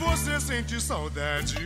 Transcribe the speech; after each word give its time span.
você 0.00 0.40
sente 0.40 0.80
saudade, 0.80 1.56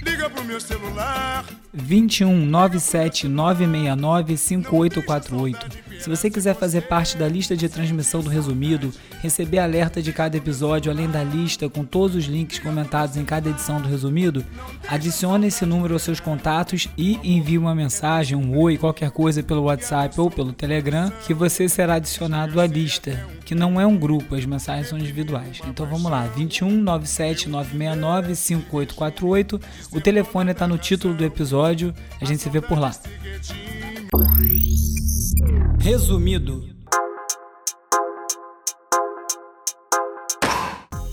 liga 0.00 0.30
pro 0.30 0.44
meu 0.44 0.60
celular. 0.60 1.44
21 1.74 2.46
97 2.46 3.26
969 3.26 4.36
5848. 4.36 5.81
Se 6.02 6.10
você 6.10 6.28
quiser 6.28 6.56
fazer 6.56 6.80
parte 6.80 7.16
da 7.16 7.28
lista 7.28 7.56
de 7.56 7.68
transmissão 7.68 8.22
do 8.22 8.28
resumido, 8.28 8.92
receber 9.20 9.60
alerta 9.60 10.02
de 10.02 10.12
cada 10.12 10.36
episódio, 10.36 10.90
além 10.90 11.08
da 11.08 11.22
lista 11.22 11.68
com 11.68 11.84
todos 11.84 12.16
os 12.16 12.24
links 12.24 12.58
comentados 12.58 13.16
em 13.16 13.24
cada 13.24 13.48
edição 13.48 13.80
do 13.80 13.88
resumido, 13.88 14.44
adicione 14.88 15.46
esse 15.46 15.64
número 15.64 15.94
aos 15.94 16.02
seus 16.02 16.18
contatos 16.18 16.88
e 16.98 17.20
envie 17.22 17.56
uma 17.56 17.72
mensagem, 17.72 18.36
um 18.36 18.58
oi, 18.58 18.76
qualquer 18.76 19.12
coisa 19.12 19.44
pelo 19.44 19.62
WhatsApp 19.62 20.20
ou 20.20 20.28
pelo 20.28 20.52
Telegram, 20.52 21.08
que 21.24 21.32
você 21.32 21.68
será 21.68 21.94
adicionado 21.94 22.60
à 22.60 22.66
lista, 22.66 23.24
que 23.44 23.54
não 23.54 23.80
é 23.80 23.86
um 23.86 23.96
grupo, 23.96 24.34
as 24.34 24.44
mensagens 24.44 24.88
são 24.88 24.98
individuais. 24.98 25.60
Então 25.68 25.86
vamos 25.86 26.10
lá, 26.10 26.26
21 26.26 26.68
97 26.78 27.48
969 27.48 28.34
5848. 28.34 29.60
O 29.92 30.00
telefone 30.00 30.50
está 30.50 30.66
no 30.66 30.78
título 30.78 31.14
do 31.14 31.24
episódio, 31.24 31.94
a 32.20 32.24
gente 32.24 32.42
se 32.42 32.50
vê 32.50 32.60
por 32.60 32.76
lá. 32.76 32.90
Resumido. 35.78 36.64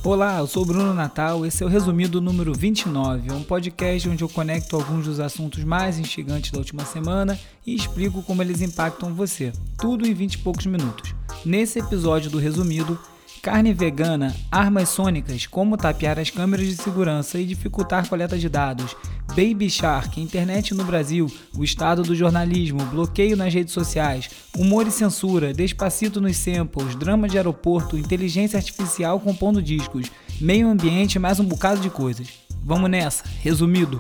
Olá, 0.03 0.39
eu 0.39 0.47
sou 0.47 0.65
Bruno 0.65 0.93
Natal, 0.93 1.45
esse 1.45 1.63
é 1.63 1.65
o 1.65 1.69
Resumido 1.69 2.19
número 2.19 2.53
29, 2.53 3.31
um 3.31 3.43
podcast 3.43 4.09
onde 4.09 4.23
eu 4.23 4.29
conecto 4.29 4.75
alguns 4.75 5.05
dos 5.05 5.19
assuntos 5.19 5.63
mais 5.63 5.99
instigantes 5.99 6.51
da 6.51 6.57
última 6.57 6.83
semana 6.85 7.39
e 7.65 7.75
explico 7.75 8.23
como 8.23 8.41
eles 8.41 8.61
impactam 8.61 9.13
você, 9.13 9.51
tudo 9.77 10.07
em 10.07 10.13
20 10.13 10.33
e 10.33 10.37
poucos 10.39 10.65
minutos. 10.65 11.13
Nesse 11.45 11.79
episódio 11.79 12.29
do 12.29 12.39
Resumido, 12.39 12.99
Carne 13.41 13.73
vegana, 13.73 14.35
armas 14.51 14.89
sônicas, 14.89 15.47
como 15.47 15.77
tapear 15.77 16.19
as 16.19 16.29
câmeras 16.29 16.67
de 16.67 16.75
segurança 16.75 17.39
e 17.39 17.45
dificultar 17.45 18.07
coleta 18.09 18.37
de 18.37 18.49
dados, 18.49 18.95
Baby 19.29 19.69
Shark, 19.69 20.19
internet 20.19 20.73
no 20.73 20.83
Brasil, 20.83 21.31
o 21.57 21.63
estado 21.63 22.03
do 22.03 22.13
jornalismo, 22.13 22.83
bloqueio 22.87 23.37
nas 23.37 23.53
redes 23.53 23.73
sociais, 23.73 24.29
humor 24.57 24.85
e 24.87 24.91
censura, 24.91 25.53
despacito 25.53 26.19
nos 26.19 26.35
samples, 26.35 26.95
drama 26.95 27.29
de 27.29 27.37
aeroporto, 27.37 27.97
inteligência 27.97 28.57
artificial 28.57 29.19
compondo 29.21 29.61
discos, 29.61 30.11
meio 30.41 30.67
ambiente 30.67 31.17
mais 31.17 31.39
um 31.39 31.45
bocado 31.45 31.79
de 31.79 31.89
coisas. 31.89 32.27
Vamos 32.61 32.89
nessa, 32.89 33.23
resumido. 33.41 33.99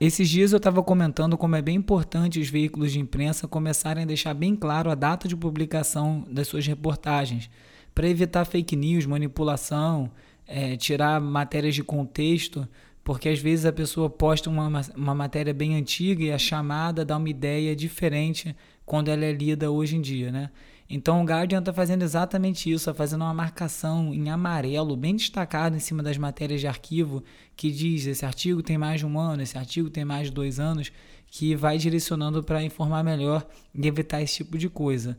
Esses 0.00 0.28
dias 0.28 0.52
eu 0.52 0.58
estava 0.58 0.80
comentando 0.80 1.36
como 1.36 1.56
é 1.56 1.62
bem 1.62 1.74
importante 1.74 2.38
os 2.38 2.48
veículos 2.48 2.92
de 2.92 3.00
imprensa 3.00 3.48
começarem 3.48 4.04
a 4.04 4.06
deixar 4.06 4.32
bem 4.32 4.54
claro 4.54 4.90
a 4.90 4.94
data 4.94 5.26
de 5.26 5.36
publicação 5.36 6.24
das 6.30 6.46
suas 6.46 6.64
reportagens, 6.64 7.50
para 7.92 8.08
evitar 8.08 8.44
fake 8.44 8.76
news, 8.76 9.06
manipulação, 9.06 10.08
é, 10.46 10.76
tirar 10.76 11.20
matérias 11.20 11.74
de 11.74 11.82
contexto, 11.82 12.68
porque 13.02 13.28
às 13.28 13.40
vezes 13.40 13.66
a 13.66 13.72
pessoa 13.72 14.08
posta 14.08 14.48
uma, 14.48 14.80
uma 14.94 15.14
matéria 15.16 15.52
bem 15.52 15.74
antiga 15.74 16.22
e 16.22 16.30
a 16.30 16.38
chamada 16.38 17.04
dá 17.04 17.16
uma 17.16 17.28
ideia 17.28 17.74
diferente 17.74 18.54
quando 18.86 19.08
ela 19.08 19.24
é 19.24 19.32
lida 19.32 19.68
hoje 19.68 19.96
em 19.96 20.00
dia, 20.00 20.30
né? 20.30 20.50
Então 20.90 21.20
o 21.20 21.24
Guardian 21.24 21.58
está 21.58 21.72
fazendo 21.72 22.02
exatamente 22.02 22.70
isso, 22.70 22.88
está 22.88 22.94
fazendo 22.94 23.22
uma 23.22 23.34
marcação 23.34 24.14
em 24.14 24.30
amarelo, 24.30 24.96
bem 24.96 25.14
destacado 25.14 25.76
em 25.76 25.80
cima 25.80 26.02
das 26.02 26.16
matérias 26.16 26.60
de 26.60 26.66
arquivo, 26.66 27.22
que 27.54 27.70
diz 27.70 28.06
esse 28.06 28.24
artigo 28.24 28.62
tem 28.62 28.78
mais 28.78 29.00
de 29.00 29.06
um 29.06 29.18
ano, 29.18 29.42
esse 29.42 29.58
artigo 29.58 29.90
tem 29.90 30.04
mais 30.04 30.28
de 30.28 30.32
dois 30.32 30.58
anos, 30.58 30.90
que 31.30 31.54
vai 31.54 31.76
direcionando 31.76 32.42
para 32.42 32.62
informar 32.62 33.04
melhor 33.04 33.46
e 33.74 33.86
evitar 33.86 34.22
esse 34.22 34.36
tipo 34.36 34.56
de 34.56 34.70
coisa. 34.70 35.18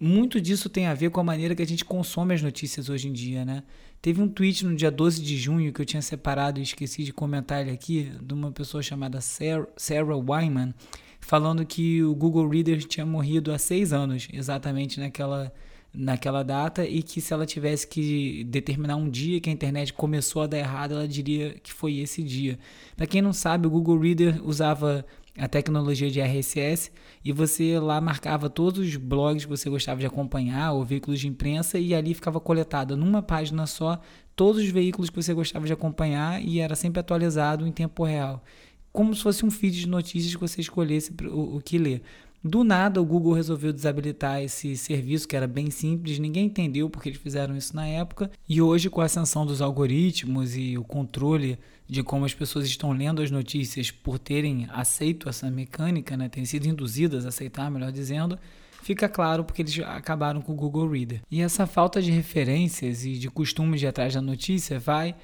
Muito 0.00 0.40
disso 0.40 0.70
tem 0.70 0.86
a 0.86 0.94
ver 0.94 1.10
com 1.10 1.20
a 1.20 1.24
maneira 1.24 1.54
que 1.54 1.62
a 1.62 1.66
gente 1.66 1.84
consome 1.84 2.34
as 2.34 2.42
notícias 2.42 2.88
hoje 2.88 3.08
em 3.08 3.12
dia, 3.12 3.44
né? 3.44 3.62
Teve 4.00 4.20
um 4.20 4.28
tweet 4.28 4.64
no 4.64 4.74
dia 4.74 4.90
12 4.90 5.22
de 5.22 5.36
junho 5.36 5.72
que 5.72 5.80
eu 5.80 5.86
tinha 5.86 6.02
separado 6.02 6.58
e 6.58 6.62
esqueci 6.62 7.04
de 7.04 7.12
comentar 7.12 7.60
ele 7.60 7.70
aqui, 7.70 8.10
de 8.20 8.34
uma 8.34 8.50
pessoa 8.50 8.82
chamada 8.82 9.20
Sarah, 9.20 9.68
Sarah 9.76 10.16
Wyman, 10.16 10.74
falando 11.22 11.64
que 11.64 12.02
o 12.02 12.14
Google 12.14 12.48
Reader 12.48 12.84
tinha 12.84 13.06
morrido 13.06 13.52
há 13.52 13.58
seis 13.58 13.92
anos, 13.92 14.28
exatamente 14.32 15.00
naquela, 15.00 15.50
naquela 15.94 16.42
data, 16.42 16.84
e 16.84 17.02
que 17.02 17.20
se 17.20 17.32
ela 17.32 17.46
tivesse 17.46 17.86
que 17.86 18.44
determinar 18.44 18.96
um 18.96 19.08
dia 19.08 19.40
que 19.40 19.48
a 19.48 19.52
internet 19.52 19.94
começou 19.94 20.42
a 20.42 20.46
dar 20.46 20.58
errado, 20.58 20.92
ela 20.92 21.08
diria 21.08 21.54
que 21.62 21.72
foi 21.72 21.98
esse 21.98 22.22
dia. 22.22 22.58
Para 22.96 23.06
quem 23.06 23.22
não 23.22 23.32
sabe, 23.32 23.66
o 23.66 23.70
Google 23.70 23.98
Reader 23.98 24.42
usava 24.44 25.06
a 25.38 25.48
tecnologia 25.48 26.10
de 26.10 26.20
RSS 26.20 26.90
e 27.24 27.32
você 27.32 27.78
lá 27.78 28.00
marcava 28.00 28.50
todos 28.50 28.86
os 28.86 28.96
blogs 28.96 29.44
que 29.44 29.50
você 29.50 29.70
gostava 29.70 29.98
de 29.98 30.06
acompanhar 30.06 30.72
ou 30.72 30.84
veículos 30.84 31.20
de 31.20 31.28
imprensa 31.28 31.78
e 31.78 31.94
ali 31.94 32.12
ficava 32.12 32.38
coletado 32.38 32.96
numa 32.98 33.22
página 33.22 33.66
só 33.66 33.98
todos 34.36 34.60
os 34.62 34.68
veículos 34.68 35.08
que 35.08 35.16
você 35.16 35.32
gostava 35.32 35.64
de 35.66 35.72
acompanhar 35.72 36.42
e 36.42 36.60
era 36.60 36.74
sempre 36.74 37.00
atualizado 37.00 37.66
em 37.66 37.72
tempo 37.72 38.04
real 38.04 38.44
como 38.92 39.14
se 39.14 39.22
fosse 39.22 39.44
um 39.44 39.50
feed 39.50 39.80
de 39.80 39.88
notícias 39.88 40.34
que 40.34 40.40
você 40.40 40.60
escolhesse 40.60 41.12
o, 41.24 41.56
o 41.56 41.60
que 41.60 41.78
ler. 41.78 42.02
Do 42.44 42.64
nada, 42.64 43.00
o 43.00 43.04
Google 43.04 43.34
resolveu 43.34 43.72
desabilitar 43.72 44.42
esse 44.42 44.76
serviço, 44.76 45.28
que 45.28 45.36
era 45.36 45.46
bem 45.46 45.70
simples, 45.70 46.18
ninguém 46.18 46.46
entendeu 46.46 46.90
porque 46.90 47.08
eles 47.08 47.20
fizeram 47.20 47.56
isso 47.56 47.74
na 47.74 47.86
época. 47.86 48.30
E 48.48 48.60
hoje, 48.60 48.90
com 48.90 49.00
a 49.00 49.04
ascensão 49.04 49.46
dos 49.46 49.62
algoritmos 49.62 50.56
e 50.56 50.76
o 50.76 50.82
controle 50.82 51.56
de 51.86 52.02
como 52.02 52.24
as 52.24 52.34
pessoas 52.34 52.66
estão 52.66 52.90
lendo 52.90 53.22
as 53.22 53.30
notícias 53.30 53.92
por 53.92 54.18
terem 54.18 54.66
aceito 54.72 55.28
essa 55.28 55.48
mecânica, 55.50 56.16
né, 56.16 56.28
terem 56.28 56.44
sido 56.44 56.66
induzidas 56.66 57.24
a 57.24 57.28
aceitar, 57.28 57.70
melhor 57.70 57.92
dizendo, 57.92 58.36
fica 58.82 59.08
claro 59.08 59.44
porque 59.44 59.62
eles 59.62 59.78
acabaram 59.78 60.40
com 60.40 60.52
o 60.52 60.56
Google 60.56 60.88
Reader. 60.88 61.20
E 61.30 61.40
essa 61.40 61.64
falta 61.64 62.02
de 62.02 62.10
referências 62.10 63.04
e 63.04 63.12
de 63.12 63.30
costume 63.30 63.78
de 63.78 63.86
atrás 63.86 64.14
da 64.14 64.20
notícia 64.20 64.80
vai 64.80 65.14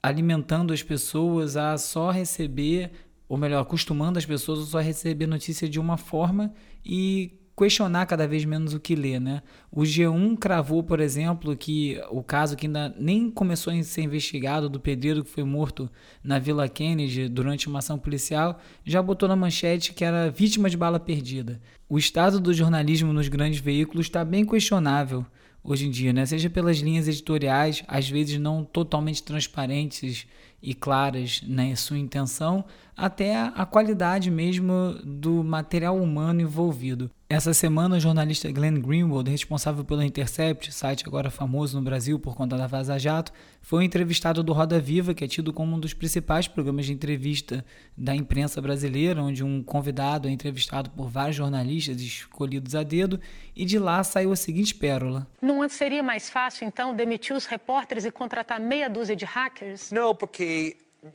alimentando 0.00 0.72
as 0.72 0.82
pessoas 0.82 1.56
a 1.56 1.76
só 1.76 2.10
receber 2.10 2.92
ou 3.30 3.38
melhor, 3.38 3.60
acostumando 3.60 4.18
as 4.18 4.26
pessoas 4.26 4.58
a 4.58 4.66
só 4.66 4.80
receber 4.80 5.28
notícia 5.28 5.68
de 5.68 5.78
uma 5.78 5.96
forma 5.96 6.52
e 6.84 7.38
questionar 7.56 8.04
cada 8.06 8.26
vez 8.26 8.44
menos 8.44 8.74
o 8.74 8.80
que 8.80 8.96
lê, 8.96 9.20
né? 9.20 9.40
O 9.70 9.82
G1 9.82 10.36
cravou, 10.36 10.82
por 10.82 10.98
exemplo, 10.98 11.56
que 11.56 11.96
o 12.10 12.24
caso 12.24 12.56
que 12.56 12.66
ainda 12.66 12.92
nem 12.98 13.30
começou 13.30 13.72
a 13.72 13.82
ser 13.84 14.02
investigado 14.02 14.68
do 14.68 14.80
pedreiro 14.80 15.22
que 15.22 15.30
foi 15.30 15.44
morto 15.44 15.88
na 16.24 16.40
Vila 16.40 16.68
Kennedy 16.68 17.28
durante 17.28 17.68
uma 17.68 17.78
ação 17.78 17.96
policial, 17.96 18.58
já 18.84 19.00
botou 19.00 19.28
na 19.28 19.36
manchete 19.36 19.92
que 19.92 20.04
era 20.04 20.28
vítima 20.28 20.68
de 20.68 20.76
bala 20.76 20.98
perdida. 20.98 21.60
O 21.88 21.98
estado 21.98 22.40
do 22.40 22.52
jornalismo 22.52 23.12
nos 23.12 23.28
grandes 23.28 23.60
veículos 23.60 24.06
está 24.06 24.24
bem 24.24 24.44
questionável 24.44 25.24
hoje 25.62 25.86
em 25.86 25.90
dia, 25.90 26.12
né? 26.12 26.26
Seja 26.26 26.50
pelas 26.50 26.78
linhas 26.78 27.06
editoriais, 27.06 27.84
às 27.86 28.08
vezes 28.08 28.40
não 28.40 28.64
totalmente 28.64 29.22
transparentes 29.22 30.26
e 30.62 30.74
claras 30.74 31.42
na 31.46 31.64
né, 31.64 31.76
sua 31.76 31.98
intenção, 31.98 32.64
até 32.96 33.34
a 33.34 33.64
qualidade 33.64 34.30
mesmo 34.30 34.94
do 35.02 35.42
material 35.42 35.96
humano 35.96 36.42
envolvido. 36.42 37.10
Essa 37.30 37.54
semana, 37.54 37.96
o 37.96 38.00
jornalista 38.00 38.50
Glenn 38.50 38.80
Greenwald, 38.80 39.30
responsável 39.30 39.84
pelo 39.84 40.02
Intercept, 40.02 40.72
site 40.72 41.04
agora 41.06 41.30
famoso 41.30 41.78
no 41.78 41.84
Brasil 41.84 42.18
por 42.18 42.34
conta 42.34 42.58
da 42.58 42.66
Vaza 42.66 42.98
Jato, 42.98 43.32
foi 43.62 43.84
entrevistado 43.84 44.42
do 44.42 44.52
Roda 44.52 44.80
Viva, 44.80 45.14
que 45.14 45.22
é 45.22 45.28
tido 45.28 45.52
como 45.52 45.76
um 45.76 45.78
dos 45.78 45.94
principais 45.94 46.48
programas 46.48 46.86
de 46.86 46.92
entrevista 46.92 47.64
da 47.96 48.16
imprensa 48.16 48.60
brasileira, 48.60 49.22
onde 49.22 49.44
um 49.44 49.62
convidado 49.62 50.26
é 50.26 50.30
entrevistado 50.32 50.90
por 50.90 51.08
vários 51.08 51.36
jornalistas 51.36 52.00
escolhidos 52.00 52.74
a 52.74 52.82
dedo, 52.82 53.20
e 53.54 53.64
de 53.64 53.78
lá 53.78 54.02
saiu 54.02 54.32
a 54.32 54.36
seguinte 54.36 54.74
pérola. 54.74 55.24
Não 55.40 55.66
seria 55.68 56.02
mais 56.02 56.28
fácil, 56.28 56.66
então, 56.66 56.96
demitir 56.96 57.36
os 57.36 57.46
repórteres 57.46 58.04
e 58.04 58.10
contratar 58.10 58.58
meia 58.58 58.90
dúzia 58.90 59.14
de 59.14 59.24
hackers? 59.24 59.92
Não, 59.92 60.16
porque 60.16 60.42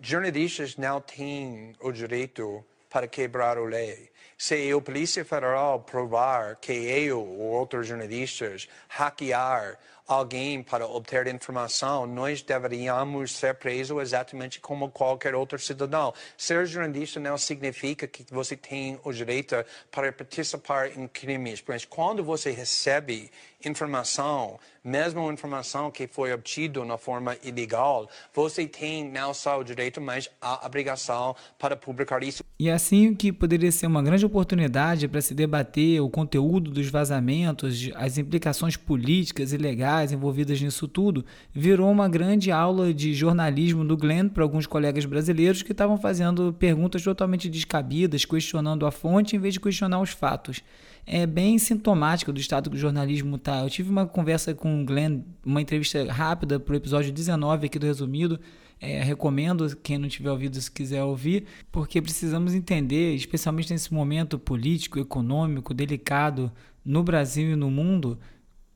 jornalistas 0.02 0.76
não 0.78 1.00
têm 1.02 1.74
o 1.80 1.92
direito 1.92 2.64
para 2.90 3.08
quebrar 3.08 3.58
a 3.58 3.64
lei. 3.64 4.10
Se 4.38 4.72
a 4.72 4.82
Polícia 4.82 5.24
Federal 5.24 5.80
provar 5.80 6.58
que 6.58 6.74
eu 6.74 7.20
ou 7.20 7.40
outros 7.40 7.88
jornalistas 7.88 8.68
hackear 8.88 9.78
alguém 10.08 10.62
para 10.62 10.86
obter 10.86 11.28
informação, 11.28 12.06
nós 12.06 12.42
deveríamos 12.42 13.32
ser 13.32 13.56
presos 13.56 14.02
exatamente 14.02 14.60
como 14.60 14.90
qualquer 14.90 15.34
outro 15.34 15.58
cidadão. 15.58 16.14
Ser 16.38 16.66
jornalista 16.66 17.20
não 17.20 17.38
significa 17.38 18.08
que 18.08 18.26
você 18.32 18.56
tem 18.56 19.00
o 19.04 19.12
direito 19.12 19.56
para 19.92 20.12
participar 20.12 20.98
em 20.98 21.08
crimes, 21.08 21.64
mas 21.68 21.86
quando 21.86 22.24
você 22.24 22.52
recebe 22.52 23.32
informação, 23.64 24.60
mesmo 24.84 25.32
informação 25.32 25.90
que 25.90 26.08
foi 26.08 26.32
obtida 26.32 26.84
na 26.86 26.98
forma 26.98 27.36
ilegal, 27.44 28.08
você 28.34 28.68
tem 28.68 29.10
não 29.10 29.34
só 29.34 29.60
o 29.60 29.64
direito, 29.64 30.00
mas 30.00 30.30
a 30.40 30.66
obrigação 30.66 31.36
para 31.58 31.76
publicar 31.76 32.22
isso. 32.24 32.44
E 32.60 32.70
assim 32.70 33.14
que 33.14 33.34
poderia 33.34 33.72
ser 33.72 33.88
uma 33.88 34.04
grande 34.04 34.26
oportunidade 34.26 35.08
para 35.08 35.22
se 35.22 35.34
debater 35.34 36.02
o 36.02 36.10
conteúdo 36.10 36.72
dos 36.72 36.90
vazamentos, 36.90 37.90
as 37.96 38.18
implicações 38.18 38.78
políticas 38.78 39.52
e 39.52 39.58
legais 39.58 39.95
sociais 39.96 40.12
envolvidas 40.12 40.62
nisso 40.62 40.88
tudo, 40.88 41.26
virou 41.54 41.90
uma 41.90 42.10
grande 42.10 42.52
aula 42.52 42.94
de 42.94 43.14
jornalismo 43.14 43.86
do 43.86 43.96
Glenn 43.96 44.28
para 44.28 44.44
alguns 44.44 44.68
colegas 44.68 45.06
brasileiros 45.06 45.62
que 45.62 45.72
estavam 45.72 45.98
fazendo 45.98 46.54
perguntas 46.54 47.04
totalmente 47.04 47.50
descabidas, 47.50 48.26
questionando 48.26 48.86
a 48.86 48.92
fonte 48.92 49.36
em 49.36 49.40
vez 49.40 49.54
de 49.54 49.60
questionar 49.60 50.02
os 50.02 50.10
fatos. 50.10 50.62
É 51.08 51.26
bem 51.26 51.58
sintomático 51.58 52.34
do 52.34 52.40
estado 52.40 52.70
que 52.70 52.76
o 52.76 52.80
jornalismo 52.80 53.36
está. 53.36 53.62
Eu 53.62 53.70
tive 53.70 53.90
uma 53.90 54.08
conversa 54.08 54.54
com 54.54 54.82
o 54.82 54.86
Glenn, 54.86 55.22
uma 55.46 55.62
entrevista 55.62 56.12
rápida 56.12 56.60
para 56.60 56.74
o 56.74 56.76
episódio 56.76 57.12
19 57.12 57.68
aqui 57.68 57.78
do 57.78 57.86
Resumido, 57.86 58.40
é, 58.82 59.02
recomendo 59.02 59.74
quem 59.78 59.98
não 59.98 60.10
tiver 60.10 60.32
ouvido 60.32 60.60
se 60.60 60.70
quiser 60.70 61.04
ouvir, 61.04 61.46
porque 61.72 62.02
precisamos 62.02 62.54
entender, 62.54 63.16
especialmente 63.16 63.72
nesse 63.72 63.94
momento 63.94 64.38
político, 64.38 65.00
econômico, 65.00 65.74
delicado 65.74 66.52
no 66.84 67.02
Brasil 67.02 67.54
e 67.54 67.56
no 67.56 67.72
mundo, 67.72 68.20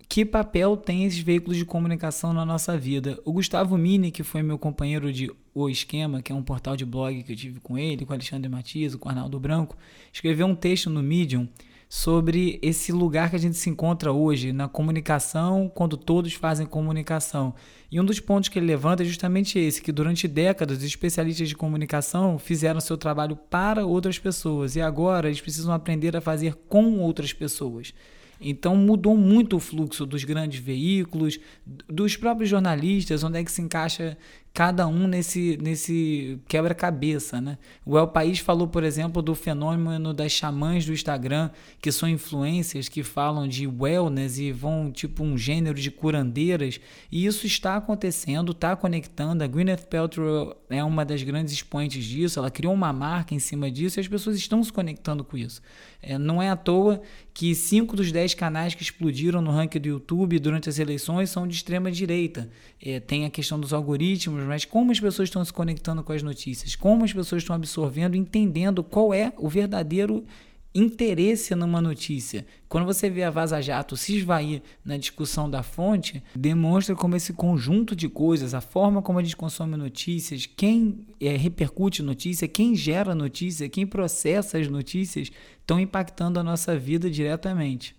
que 0.10 0.26
papel 0.26 0.76
tem 0.76 1.06
esses 1.06 1.20
veículos 1.20 1.56
de 1.56 1.64
comunicação 1.64 2.34
na 2.34 2.44
nossa 2.44 2.76
vida. 2.76 3.20
O 3.24 3.32
Gustavo 3.32 3.78
Mini, 3.78 4.10
que 4.10 4.24
foi 4.24 4.42
meu 4.42 4.58
companheiro 4.58 5.14
de 5.14 5.32
O 5.54 5.70
Esquema, 5.70 6.20
que 6.20 6.32
é 6.32 6.36
um 6.36 6.42
portal 6.42 6.76
de 6.76 6.84
blog 6.84 7.22
que 7.22 7.32
eu 7.32 7.36
tive 7.36 7.60
com 7.60 7.78
ele, 7.78 8.08
com 8.08 8.14
Alexandre 8.14 8.50
Matias, 8.50 8.96
com 8.96 9.08
Arnaldo 9.08 9.40
Branco, 9.40 9.78
escreveu 10.12 10.48
um 10.48 10.56
texto 10.56 10.90
no 10.90 11.04
Medium 11.04 11.48
sobre 11.88 12.58
esse 12.64 12.92
lugar 12.92 13.30
que 13.30 13.36
a 13.36 13.40
gente 13.40 13.56
se 13.56 13.70
encontra 13.70 14.12
hoje 14.12 14.52
na 14.52 14.68
comunicação, 14.68 15.72
quando 15.74 15.96
todos 15.96 16.34
fazem 16.34 16.66
comunicação. 16.66 17.54
E 17.92 18.00
um 18.00 18.06
dos 18.06 18.20
pontos 18.20 18.50
que 18.50 18.58
ele 18.58 18.66
levanta 18.66 19.04
é 19.04 19.06
justamente 19.06 19.60
esse, 19.60 19.80
que 19.80 19.92
durante 19.92 20.28
décadas 20.28 20.82
especialistas 20.82 21.48
de 21.48 21.56
comunicação 21.56 22.40
fizeram 22.40 22.82
seu 22.82 22.98
trabalho 22.98 23.36
para 23.36 23.86
outras 23.86 24.18
pessoas 24.18 24.76
e 24.76 24.82
agora 24.82 25.28
eles 25.28 25.42
precisam 25.42 25.72
aprender 25.72 26.18
a 26.18 26.22
fazer 26.22 26.56
com 26.68 26.98
outras 26.98 27.32
pessoas. 27.32 27.94
Então 28.40 28.76
mudou 28.76 29.18
muito 29.18 29.58
o 29.58 29.60
fluxo 29.60 30.06
dos 30.06 30.24
grandes 30.24 30.60
veículos, 30.60 31.40
dos 31.88 32.16
próprios 32.16 32.50
jornalistas, 32.50 33.24
onde 33.24 33.40
é 33.40 33.44
que 33.44 33.52
se 33.52 33.62
encaixa 33.62 34.18
cada 34.54 34.88
um 34.88 35.08
nesse, 35.08 35.58
nesse 35.62 36.40
quebra-cabeça. 36.48 37.40
Né? 37.40 37.58
O 37.86 37.98
El 37.98 38.08
País 38.08 38.40
falou, 38.40 38.68
por 38.68 38.84
exemplo, 38.84 39.22
do 39.22 39.36
fenômeno 39.36 40.14
das 40.14 40.32
xamãs 40.32 40.86
do 40.86 40.92
Instagram, 40.92 41.50
que 41.82 41.92
são 41.92 42.10
influências 42.10 42.90
que 42.90 43.04
falam 43.04 43.48
de 43.48 43.68
wellness 43.68 44.38
e 44.38 44.52
vão 44.52 44.92
tipo 44.92 45.24
um 45.24 45.38
gênero 45.38 45.80
de 45.80 45.92
curandeiras, 45.92 46.80
e 47.12 47.26
isso 47.26 47.46
está 47.46 47.78
acontecendo, 47.78 48.52
está 48.52 48.76
conectando. 48.76 49.44
A 49.44 49.48
Gwyneth 49.48 49.88
Paltrow 49.90 50.56
é 50.70 50.84
uma 50.84 51.06
das 51.06 51.24
grandes 51.24 51.54
expoentes 51.54 52.04
disso, 52.04 52.40
ela 52.40 52.52
criou 52.52 52.74
uma 52.74 52.92
marca 52.92 53.34
em 53.34 53.40
cima 53.40 53.72
disso 53.72 54.00
e 54.00 54.02
as 54.02 54.08
pessoas 54.08 54.36
estão 54.36 54.64
se 54.64 54.74
conectando 54.74 55.24
com 55.24 55.38
isso. 55.38 55.62
É, 56.02 56.18
não 56.18 56.42
é 56.42 56.50
à 56.50 56.56
toa 56.56 57.02
que 57.34 57.54
5 57.54 57.96
dos 57.96 58.12
10 58.12 58.34
canais 58.34 58.74
que 58.74 58.84
explodiram 58.84 59.42
no 59.42 59.52
ranking 59.52 59.80
do 59.80 59.88
YouTube 59.88 60.40
durante 60.40 60.70
as 60.70 60.80
eleições 60.80 61.30
são 61.30 61.48
de 61.48 61.56
extrema 61.56 61.92
direita. 61.92 62.50
É, 62.82 63.00
tem 63.00 63.26
a 63.26 63.30
questão 63.30 63.60
dos 63.60 63.74
algoritmos, 63.74 64.39
mas 64.46 64.66
como 64.66 64.92
as 64.92 65.00
pessoas 65.00 65.30
estão 65.30 65.44
se 65.44 65.54
conectando 65.54 66.04
com 66.04 66.14
as 66.14 66.24
notícias, 66.24 66.76
como 66.76 67.04
as 67.04 67.14
pessoas 67.14 67.42
estão 67.42 67.56
absorvendo, 67.56 68.16
entendendo 68.16 68.84
qual 68.84 69.14
é 69.14 69.34
o 69.38 69.48
verdadeiro 69.48 70.26
interesse 70.74 71.56
numa 71.56 71.82
notícia. 71.82 72.46
Quando 72.68 72.86
você 72.86 73.10
vê 73.10 73.24
a 73.24 73.32
Vaza 73.32 73.62
Jato 73.62 73.98
se 73.98 74.18
esvair 74.18 74.62
na 74.86 74.98
discussão 74.98 75.50
da 75.50 75.64
fonte, 75.64 76.24
demonstra 76.36 76.96
como 76.96 77.16
esse 77.16 77.34
conjunto 77.34 77.96
de 77.96 78.08
coisas, 78.08 78.54
a 78.54 78.62
forma 78.62 79.02
como 79.02 79.20
a 79.20 79.24
gente 79.24 79.36
consome 79.36 79.76
notícias, 79.76 80.46
quem 80.46 81.06
é, 81.20 81.36
repercute 81.36 82.04
notícia, 82.04 82.48
quem 82.48 82.76
gera 82.76 83.16
notícia, 83.16 83.68
quem 83.68 83.86
processa 83.86 84.58
as 84.60 84.68
notícias, 84.68 85.32
estão 85.60 85.80
impactando 85.80 86.40
a 86.40 86.44
nossa 86.44 86.78
vida 86.78 87.10
diretamente. 87.10 87.96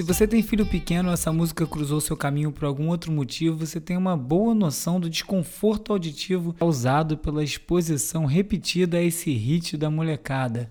Se 0.00 0.06
você 0.06 0.26
tem 0.26 0.42
filho 0.42 0.64
pequeno, 0.64 1.10
essa 1.10 1.30
música 1.30 1.66
cruzou 1.66 2.00
seu 2.00 2.16
caminho 2.16 2.50
por 2.50 2.64
algum 2.64 2.88
outro 2.88 3.12
motivo, 3.12 3.66
você 3.66 3.78
tem 3.78 3.98
uma 3.98 4.16
boa 4.16 4.54
noção 4.54 4.98
do 4.98 5.10
desconforto 5.10 5.92
auditivo 5.92 6.54
causado 6.54 7.18
pela 7.18 7.44
exposição 7.44 8.24
repetida 8.24 8.96
a 8.96 9.02
esse 9.02 9.30
hit 9.30 9.76
da 9.76 9.90
molecada. 9.90 10.70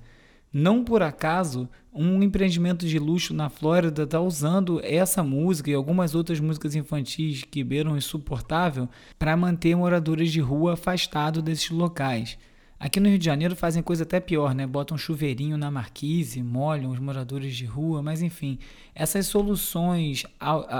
Não 0.51 0.83
por 0.83 1.03
acaso, 1.03 1.69
um 1.93 2.23
empreendimento 2.23 2.87
de 2.87 2.97
luxo 2.97 3.31
na 3.31 3.51
Flórida 3.51 4.01
está 4.01 4.19
usando 4.19 4.81
essa 4.83 5.21
música 5.21 5.69
e 5.69 5.75
algumas 5.75 6.15
outras 6.15 6.39
músicas 6.39 6.73
infantis 6.73 7.43
que 7.43 7.63
beiram 7.63 7.95
insuportável 7.95 8.89
para 9.19 9.37
manter 9.37 9.75
moradores 9.75 10.31
de 10.31 10.39
rua 10.39 10.73
afastados 10.73 11.43
desses 11.43 11.69
locais. 11.69 12.35
Aqui 12.79 12.97
no 13.01 13.09
Rio 13.09 13.19
de 13.19 13.25
Janeiro 13.25 13.57
fazem 13.57 13.83
coisa 13.83 14.03
até 14.03 14.21
pior, 14.21 14.55
né? 14.55 14.65
Botam 14.65 14.95
um 14.95 14.97
chuveirinho 14.97 15.57
na 15.57 15.69
marquise, 15.69 16.41
molham 16.41 16.91
os 16.91 16.99
moradores 16.99 17.53
de 17.53 17.65
rua, 17.65 18.01
mas 18.01 18.21
enfim, 18.21 18.57
essas 18.95 19.27
soluções 19.27 20.23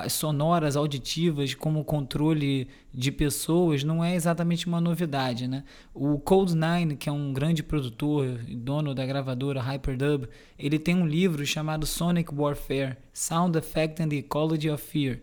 sonoras, 0.10 0.78
auditivas, 0.78 1.54
como 1.54 1.84
controle 1.84 2.70
de 2.94 3.12
pessoas, 3.12 3.84
não 3.84 4.02
é 4.02 4.16
exatamente 4.16 4.66
uma 4.66 4.80
novidade, 4.80 5.46
né? 5.46 5.66
O 5.94 6.18
Cold 6.18 6.56
Nine, 6.56 6.96
que 6.96 7.10
é 7.10 7.12
um 7.12 7.34
grande 7.34 7.62
produtor 7.62 8.40
e 8.48 8.56
dono 8.56 8.96
da 8.96 9.06
gravadora 9.06 9.62
Hyperdub, 9.62 10.30
ele 10.58 10.80
tem 10.80 10.96
um 10.96 11.06
livro 11.06 11.46
chamado 11.46 11.86
Sonic 11.86 12.34
Warfare: 12.34 12.96
Sound 13.12 13.58
Effect 13.58 14.02
and 14.02 14.08
the 14.08 14.16
Ecology 14.16 14.70
of 14.70 14.82
Fear 14.82 15.20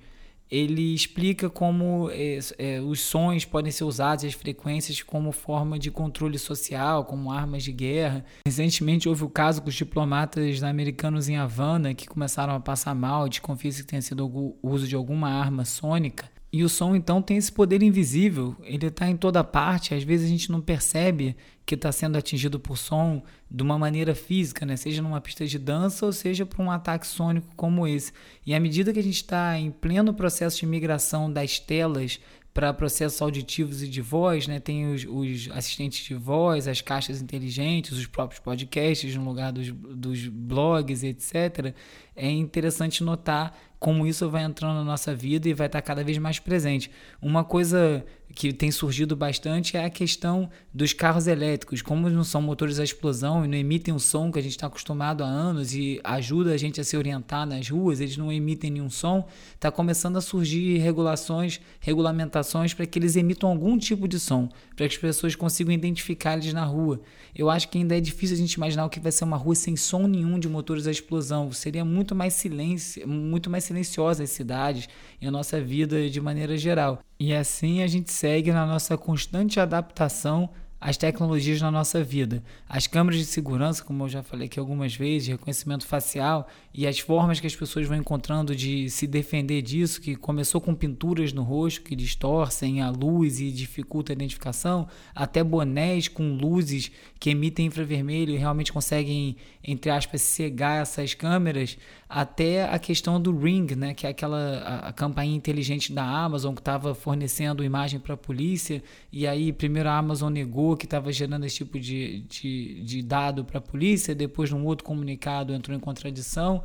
ele 0.50 0.94
explica 0.94 1.50
como 1.50 2.08
é, 2.10 2.38
é, 2.58 2.80
os 2.80 3.00
sons 3.00 3.44
podem 3.44 3.72
ser 3.72 3.84
usados 3.84 4.24
as 4.24 4.32
frequências 4.32 5.02
como 5.02 5.32
forma 5.32 5.78
de 5.78 5.90
controle 5.90 6.38
social, 6.38 7.04
como 7.04 7.32
armas 7.32 7.64
de 7.64 7.72
guerra. 7.72 8.24
Recentemente 8.46 9.08
houve 9.08 9.24
o 9.24 9.28
caso 9.28 9.60
com 9.60 9.68
os 9.68 9.74
diplomatas 9.74 10.62
americanos 10.62 11.28
em 11.28 11.36
Havana 11.36 11.94
que 11.94 12.06
começaram 12.06 12.54
a 12.54 12.60
passar 12.60 12.94
mal, 12.94 13.28
desconfia-se 13.28 13.82
que 13.82 13.88
tenha 13.88 14.02
sido 14.02 14.26
o 14.26 14.56
uso 14.62 14.86
de 14.86 14.94
alguma 14.94 15.28
arma 15.28 15.64
sônica. 15.64 16.35
E 16.56 16.64
o 16.64 16.70
som 16.70 16.96
então 16.96 17.20
tem 17.20 17.36
esse 17.36 17.52
poder 17.52 17.82
invisível, 17.82 18.56
ele 18.62 18.86
está 18.86 19.06
em 19.10 19.14
toda 19.14 19.44
parte, 19.44 19.92
às 19.92 20.02
vezes 20.02 20.24
a 20.24 20.30
gente 20.30 20.50
não 20.50 20.58
percebe 20.58 21.36
que 21.66 21.74
está 21.74 21.92
sendo 21.92 22.16
atingido 22.16 22.58
por 22.58 22.78
som 22.78 23.22
de 23.50 23.62
uma 23.62 23.78
maneira 23.78 24.14
física, 24.14 24.64
né? 24.64 24.74
seja 24.74 25.02
numa 25.02 25.20
pista 25.20 25.44
de 25.44 25.58
dança 25.58 26.06
ou 26.06 26.14
seja 26.14 26.46
por 26.46 26.62
um 26.62 26.70
ataque 26.70 27.06
sônico 27.06 27.46
como 27.54 27.86
esse. 27.86 28.10
E 28.46 28.54
à 28.54 28.58
medida 28.58 28.90
que 28.90 28.98
a 28.98 29.02
gente 29.02 29.16
está 29.16 29.58
em 29.58 29.70
pleno 29.70 30.14
processo 30.14 30.58
de 30.60 30.64
migração 30.64 31.30
das 31.30 31.58
telas 31.58 32.18
para 32.56 32.72
processos 32.72 33.20
auditivos 33.20 33.82
e 33.82 33.86
de 33.86 34.00
voz, 34.00 34.48
né? 34.48 34.58
Tem 34.58 34.90
os, 34.90 35.04
os, 35.04 35.50
assistentes 35.52 36.02
de 36.06 36.14
voz, 36.14 36.66
as 36.66 36.80
caixas 36.80 37.20
inteligentes, 37.20 37.92
os 37.98 38.06
próprios 38.06 38.40
podcasts 38.40 39.14
no 39.14 39.26
lugar 39.26 39.52
dos, 39.52 39.70
dos 39.70 40.26
blogs, 40.26 41.02
etc. 41.02 41.74
É 42.16 42.30
interessante 42.30 43.04
notar 43.04 43.54
como 43.78 44.06
isso 44.06 44.30
vai 44.30 44.42
entrando 44.42 44.76
na 44.76 44.84
nossa 44.84 45.14
vida 45.14 45.50
e 45.50 45.52
vai 45.52 45.66
estar 45.66 45.82
cada 45.82 46.02
vez 46.02 46.16
mais 46.16 46.38
presente. 46.38 46.90
Uma 47.20 47.44
coisa 47.44 48.02
que 48.36 48.52
tem 48.52 48.70
surgido 48.70 49.16
bastante 49.16 49.78
é 49.78 49.84
a 49.86 49.88
questão 49.88 50.50
dos 50.72 50.92
carros 50.92 51.26
elétricos. 51.26 51.80
Como 51.80 52.10
não 52.10 52.22
são 52.22 52.42
motores 52.42 52.78
a 52.78 52.84
explosão 52.84 53.42
e 53.42 53.48
não 53.48 53.56
emitem 53.56 53.94
o 53.94 53.98
som 53.98 54.30
que 54.30 54.38
a 54.38 54.42
gente 54.42 54.52
está 54.52 54.66
acostumado 54.66 55.24
há 55.24 55.26
anos 55.26 55.74
e 55.74 55.98
ajuda 56.04 56.52
a 56.52 56.56
gente 56.58 56.78
a 56.78 56.84
se 56.84 56.98
orientar 56.98 57.46
nas 57.46 57.66
ruas, 57.70 57.98
eles 57.98 58.18
não 58.18 58.30
emitem 58.30 58.70
nenhum 58.70 58.90
som, 58.90 59.26
está 59.54 59.72
começando 59.72 60.18
a 60.18 60.20
surgir 60.20 60.76
regulações, 60.76 61.60
regulamentações 61.80 62.74
para 62.74 62.84
que 62.84 62.98
eles 62.98 63.16
emitam 63.16 63.48
algum 63.48 63.78
tipo 63.78 64.06
de 64.06 64.20
som, 64.20 64.50
para 64.76 64.86
que 64.86 64.94
as 64.94 64.98
pessoas 64.98 65.34
consigam 65.34 65.72
identificar 65.72 66.34
eles 66.34 66.52
na 66.52 66.64
rua. 66.64 67.00
Eu 67.34 67.48
acho 67.48 67.70
que 67.70 67.78
ainda 67.78 67.96
é 67.96 68.00
difícil 68.02 68.36
a 68.36 68.38
gente 68.38 68.52
imaginar 68.52 68.84
o 68.84 68.90
que 68.90 69.00
vai 69.00 69.12
ser 69.12 69.24
uma 69.24 69.38
rua 69.38 69.54
sem 69.54 69.76
som 69.76 70.06
nenhum 70.06 70.38
de 70.38 70.46
motores 70.46 70.86
a 70.86 70.90
explosão. 70.90 71.50
Seria 71.52 71.86
muito 71.86 72.14
mais 72.14 72.34
silêncio, 72.34 73.08
muito 73.08 73.48
mais 73.48 73.64
silenciosa 73.64 74.22
as 74.22 74.30
cidades 74.30 74.90
e 75.22 75.26
a 75.26 75.30
nossa 75.30 75.58
vida 75.58 76.10
de 76.10 76.20
maneira 76.20 76.54
geral. 76.58 77.00
E 77.18 77.34
assim 77.34 77.82
a 77.82 77.86
gente 77.86 78.12
segue 78.12 78.52
na 78.52 78.66
nossa 78.66 78.96
constante 78.96 79.58
adaptação 79.58 80.50
às 80.78 80.96
tecnologias 80.96 81.60
na 81.60 81.70
nossa 81.70 82.04
vida. 82.04 82.42
As 82.68 82.86
câmeras 82.86 83.18
de 83.18 83.26
segurança, 83.26 83.82
como 83.82 84.04
eu 84.04 84.08
já 84.08 84.22
falei 84.22 84.46
aqui 84.46 84.60
algumas 84.60 84.94
vezes, 84.94 85.28
reconhecimento 85.28 85.86
facial 85.86 86.46
e 86.74 86.86
as 86.86 86.98
formas 86.98 87.40
que 87.40 87.46
as 87.46 87.56
pessoas 87.56 87.86
vão 87.86 87.96
encontrando 87.96 88.54
de 88.54 88.90
se 88.90 89.06
defender 89.06 89.62
disso, 89.62 90.00
que 90.00 90.14
começou 90.14 90.60
com 90.60 90.74
pinturas 90.74 91.32
no 91.32 91.42
rosto 91.42 91.82
que 91.82 91.96
distorcem 91.96 92.82
a 92.82 92.90
luz 92.90 93.40
e 93.40 93.50
dificulta 93.50 94.12
a 94.12 94.14
identificação, 94.14 94.86
até 95.14 95.42
bonés 95.42 96.08
com 96.08 96.36
luzes 96.36 96.90
que 97.18 97.30
emitem 97.30 97.66
infravermelho 97.66 98.34
e 98.34 98.36
realmente 98.36 98.72
conseguem, 98.72 99.36
entre 99.64 99.90
aspas, 99.90 100.20
cegar 100.20 100.82
essas 100.82 101.14
câmeras, 101.14 101.78
até 102.08 102.64
a 102.64 102.78
questão 102.78 103.20
do 103.20 103.36
Ring, 103.36 103.74
né, 103.74 103.92
que 103.92 104.06
é 104.06 104.10
aquela 104.10 104.58
a, 104.58 104.88
a 104.88 104.92
campainha 104.92 105.36
inteligente 105.36 105.92
da 105.92 106.04
Amazon 106.04 106.54
que 106.54 106.60
estava 106.60 106.94
fornecendo 106.94 107.64
imagem 107.64 107.98
para 107.98 108.14
a 108.14 108.16
polícia, 108.16 108.82
e 109.12 109.26
aí 109.26 109.52
primeiro 109.52 109.88
a 109.88 109.98
Amazon 109.98 110.32
negou 110.32 110.76
que 110.76 110.84
estava 110.84 111.10
gerando 111.10 111.44
esse 111.44 111.56
tipo 111.56 111.80
de, 111.80 112.20
de, 112.28 112.82
de 112.82 113.02
dado 113.02 113.44
para 113.44 113.58
a 113.58 113.60
polícia, 113.60 114.14
depois 114.14 114.50
num 114.50 114.64
outro 114.64 114.84
comunicado 114.84 115.52
entrou 115.52 115.76
em 115.76 115.80
contradição. 115.80 116.62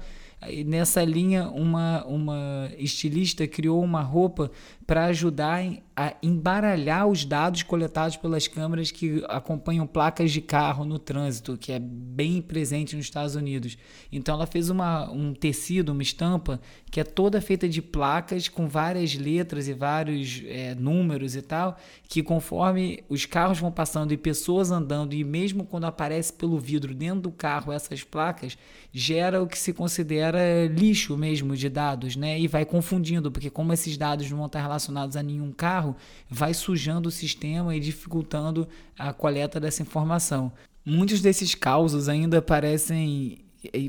E 0.50 0.64
nessa 0.64 1.04
linha, 1.04 1.50
uma, 1.50 2.04
uma 2.06 2.72
estilista 2.78 3.48
criou 3.48 3.84
uma 3.84 4.02
roupa 4.02 4.50
para 4.88 5.06
ajudar 5.06 5.64
a 5.96 6.16
embaralhar 6.24 7.08
os 7.08 7.26
dados 7.26 7.64
coletados 7.64 8.16
pelas 8.16 8.48
câmeras 8.48 8.92
que 8.92 9.24
acompanham 9.28 9.86
placas 9.86 10.32
de 10.32 10.40
carro 10.40 10.86
no 10.86 10.98
trânsito, 10.98 11.58
que 11.58 11.72
é 11.72 11.80
bem 11.80 12.42
presente 12.42 12.96
nos 12.96 13.06
Estados 13.06 13.36
Unidos. 13.36 13.78
Então 14.12 14.36
ela 14.36 14.48
fez 14.48 14.70
uma, 14.70 15.12
um 15.12 15.34
tecido, 15.34 15.92
uma 15.92 16.02
estampa, 16.02 16.62
que 16.90 17.00
é 17.00 17.04
toda 17.04 17.42
feita 17.42 17.68
de 17.68 17.82
placas 17.82 18.48
com 18.48 18.68
várias 18.68 19.16
letras 19.16 19.68
e 19.68 19.74
vários 19.74 20.42
é, 20.46 20.74
números 20.76 21.36
e 21.36 21.42
tal, 21.42 21.78
que 22.08 22.24
conforme 22.24 23.04
os 23.10 23.26
carros 23.26 23.60
vão 23.60 23.72
passando 23.72 24.14
e 24.14 24.18
pessoas 24.18 24.72
andando, 24.72 25.14
e 25.14 25.24
mesmo 25.24 25.66
quando 25.66 25.86
aparece 25.86 26.32
pelo 26.32 26.58
vidro 26.58 26.96
dentro 26.96 27.22
do 27.22 27.32
carro 27.32 27.72
essas 27.72 28.04
placas, 28.04 28.58
gera 28.94 29.42
o 29.42 29.48
que 29.48 29.58
se 29.58 29.74
considera 29.74 30.68
lixo 30.68 31.18
mesmo 31.18 31.56
de 31.56 31.70
dados, 31.70 32.16
né? 32.16 32.40
E 32.40 32.48
vai 32.48 32.66
confundindo, 32.66 33.32
porque 33.32 33.50
como 33.50 33.74
esses 33.74 33.98
dados 33.98 34.30
não 34.30 34.38
vão 34.38 34.48
estar 34.48 34.62
relacionados 34.62 35.16
a 35.16 35.24
nenhum 35.24 35.52
carro, 35.52 35.91
vai 36.30 36.54
sujando 36.54 37.10
o 37.10 37.12
sistema 37.12 37.76
e 37.76 37.80
dificultando 37.80 38.68
a 38.98 39.14
coleta 39.14 39.60
dessa 39.60 39.82
informação. 39.82 40.52
Muitos 40.86 41.22
desses 41.22 41.54
causos 41.54 42.10
ainda 42.10 42.42
parecem 42.42 43.46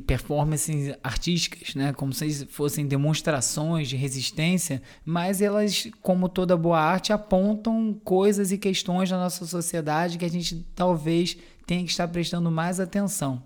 performances 0.07 0.95
artísticas, 1.03 1.75
né? 1.75 1.93
como 1.95 2.13
se 2.13 2.47
fossem 2.47 2.87
demonstrações 2.87 3.89
de 3.89 3.97
resistência, 3.97 4.83
mas 5.05 5.41
elas, 5.41 5.89
como 6.03 6.29
toda 6.29 6.57
boa 6.57 6.79
arte, 6.79 7.13
apontam 7.13 7.99
coisas 8.05 8.53
e 8.53 8.59
questões 8.59 9.09
da 9.09 9.17
nossa 9.17 9.47
sociedade 9.47 10.19
que 10.19 10.25
a 10.25 10.31
gente 10.31 10.67
talvez 10.75 11.39
tenha 11.67 11.85
que 11.85 11.91
estar 11.91 12.07
prestando 12.09 12.51
mais 12.51 12.79
atenção. 12.81 13.43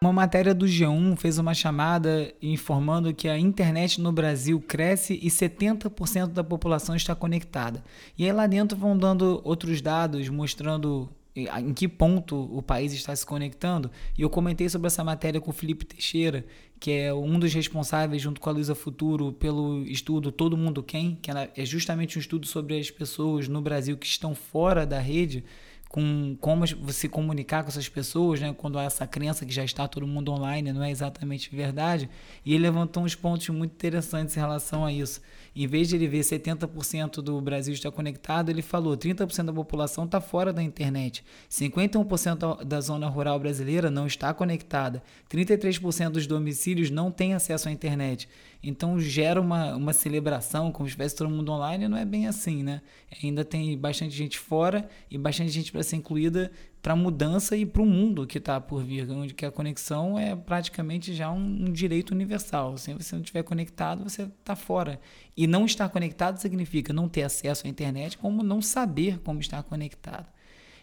Uma 0.00 0.12
matéria 0.12 0.54
do 0.54 0.64
G1 0.64 1.16
fez 1.16 1.38
uma 1.38 1.52
chamada 1.52 2.32
informando 2.40 3.12
que 3.12 3.28
a 3.28 3.36
internet 3.36 4.00
no 4.00 4.12
Brasil 4.12 4.60
cresce 4.60 5.18
e 5.20 5.28
70% 5.28 6.28
da 6.28 6.44
população 6.44 6.94
está 6.94 7.16
conectada. 7.16 7.82
E 8.16 8.24
aí 8.24 8.32
lá 8.32 8.46
dentro 8.46 8.78
vão 8.78 8.96
dando 8.96 9.40
outros 9.42 9.80
dados 9.80 10.28
mostrando 10.28 11.10
em 11.34 11.74
que 11.74 11.88
ponto 11.88 12.48
o 12.56 12.62
país 12.62 12.92
está 12.92 13.14
se 13.14 13.26
conectando. 13.26 13.90
E 14.16 14.22
eu 14.22 14.30
comentei 14.30 14.68
sobre 14.68 14.86
essa 14.86 15.02
matéria 15.02 15.40
com 15.40 15.50
o 15.50 15.54
Felipe 15.54 15.84
Teixeira, 15.84 16.44
que 16.78 16.92
é 16.92 17.12
um 17.12 17.36
dos 17.36 17.52
responsáveis, 17.52 18.22
junto 18.22 18.40
com 18.40 18.48
a 18.48 18.52
Luísa 18.52 18.76
Futuro, 18.76 19.32
pelo 19.32 19.82
estudo 19.84 20.30
Todo 20.30 20.56
Mundo 20.56 20.80
Quem, 20.80 21.18
que 21.20 21.30
é 21.30 21.64
justamente 21.64 22.18
um 22.18 22.20
estudo 22.20 22.46
sobre 22.46 22.78
as 22.78 22.88
pessoas 22.88 23.48
no 23.48 23.60
Brasil 23.60 23.96
que 23.96 24.06
estão 24.06 24.32
fora 24.32 24.86
da 24.86 25.00
rede 25.00 25.44
com 25.88 26.36
como 26.40 26.64
você 26.82 27.08
comunicar 27.08 27.62
com 27.62 27.70
essas 27.70 27.88
pessoas, 27.88 28.40
né? 28.40 28.54
Quando 28.56 28.78
há 28.78 28.84
essa 28.84 29.06
crença 29.06 29.46
que 29.46 29.52
já 29.52 29.64
está 29.64 29.88
todo 29.88 30.06
mundo 30.06 30.30
online, 30.30 30.72
não 30.72 30.82
é 30.82 30.90
exatamente 30.90 31.54
verdade. 31.54 32.10
E 32.44 32.54
ele 32.54 32.64
levantou 32.64 33.02
uns 33.02 33.14
pontos 33.14 33.48
muito 33.48 33.72
interessantes 33.72 34.36
em 34.36 34.40
relação 34.40 34.84
a 34.84 34.92
isso. 34.92 35.20
Em 35.56 35.66
vez 35.66 35.88
de 35.88 35.96
ele 35.96 36.06
ver 36.06 36.20
70% 36.20 37.22
do 37.22 37.40
Brasil 37.40 37.72
está 37.72 37.90
conectado, 37.90 38.50
ele 38.50 38.62
falou 38.62 38.96
30% 38.96 39.46
da 39.46 39.52
população 39.52 40.04
está 40.04 40.20
fora 40.20 40.52
da 40.52 40.62
internet, 40.62 41.24
51% 41.50 42.62
da 42.64 42.80
zona 42.80 43.08
rural 43.08 43.40
brasileira 43.40 43.90
não 43.90 44.06
está 44.06 44.32
conectada, 44.32 45.02
33% 45.28 46.10
dos 46.10 46.26
domicílios 46.26 46.90
não 46.90 47.10
têm 47.10 47.34
acesso 47.34 47.68
à 47.68 47.72
internet. 47.72 48.28
Então 48.62 48.98
gera 48.98 49.40
uma, 49.40 49.76
uma 49.76 49.92
celebração, 49.92 50.72
como 50.72 50.86
se 50.86 50.90
estivesse 50.90 51.14
todo 51.14 51.30
mundo 51.30 51.52
online, 51.52 51.86
não 51.86 51.96
é 51.96 52.04
bem 52.04 52.26
assim, 52.26 52.62
né? 52.62 52.82
Ainda 53.22 53.44
tem 53.44 53.78
bastante 53.78 54.14
gente 54.14 54.38
fora 54.38 54.88
e 55.10 55.16
bastante 55.16 55.50
gente 55.50 55.70
para 55.70 55.82
ser 55.82 55.96
incluída 55.96 56.50
para 56.82 56.92
a 56.92 56.96
mudança 56.96 57.56
e 57.56 57.64
para 57.64 57.82
o 57.82 57.86
mundo 57.86 58.26
que 58.26 58.38
está 58.38 58.60
por 58.60 58.82
vir, 58.82 59.08
onde 59.10 59.34
que 59.34 59.44
a 59.44 59.50
conexão 59.50 60.18
é 60.18 60.34
praticamente 60.34 61.14
já 61.14 61.30
um, 61.30 61.66
um 61.66 61.72
direito 61.72 62.12
universal. 62.12 62.76
Se 62.78 62.92
você 62.94 63.14
não 63.14 63.22
estiver 63.22 63.42
conectado, 63.42 64.04
você 64.04 64.22
está 64.22 64.56
fora. 64.56 65.00
E 65.36 65.46
não 65.46 65.64
estar 65.64 65.88
conectado 65.88 66.38
significa 66.38 66.92
não 66.92 67.08
ter 67.08 67.22
acesso 67.22 67.66
à 67.66 67.70
internet, 67.70 68.18
como 68.18 68.42
não 68.42 68.60
saber 68.60 69.18
como 69.20 69.40
estar 69.40 69.62
conectado. 69.62 70.26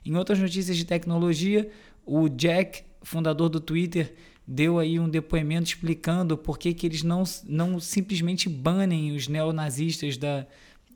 Em 0.05 0.15
outras 0.15 0.39
notícias 0.39 0.77
de 0.77 0.85
tecnologia, 0.85 1.69
o 2.05 2.29
Jack, 2.29 2.83
fundador 3.01 3.49
do 3.49 3.59
Twitter, 3.59 4.13
deu 4.47 4.79
aí 4.79 4.99
um 4.99 5.09
depoimento 5.09 5.69
explicando 5.69 6.37
por 6.37 6.57
que, 6.57 6.73
que 6.73 6.85
eles 6.85 7.03
não, 7.03 7.23
não 7.45 7.79
simplesmente 7.79 8.47
banem 8.47 9.15
os 9.15 9.27
neonazistas 9.27 10.17
da, 10.17 10.45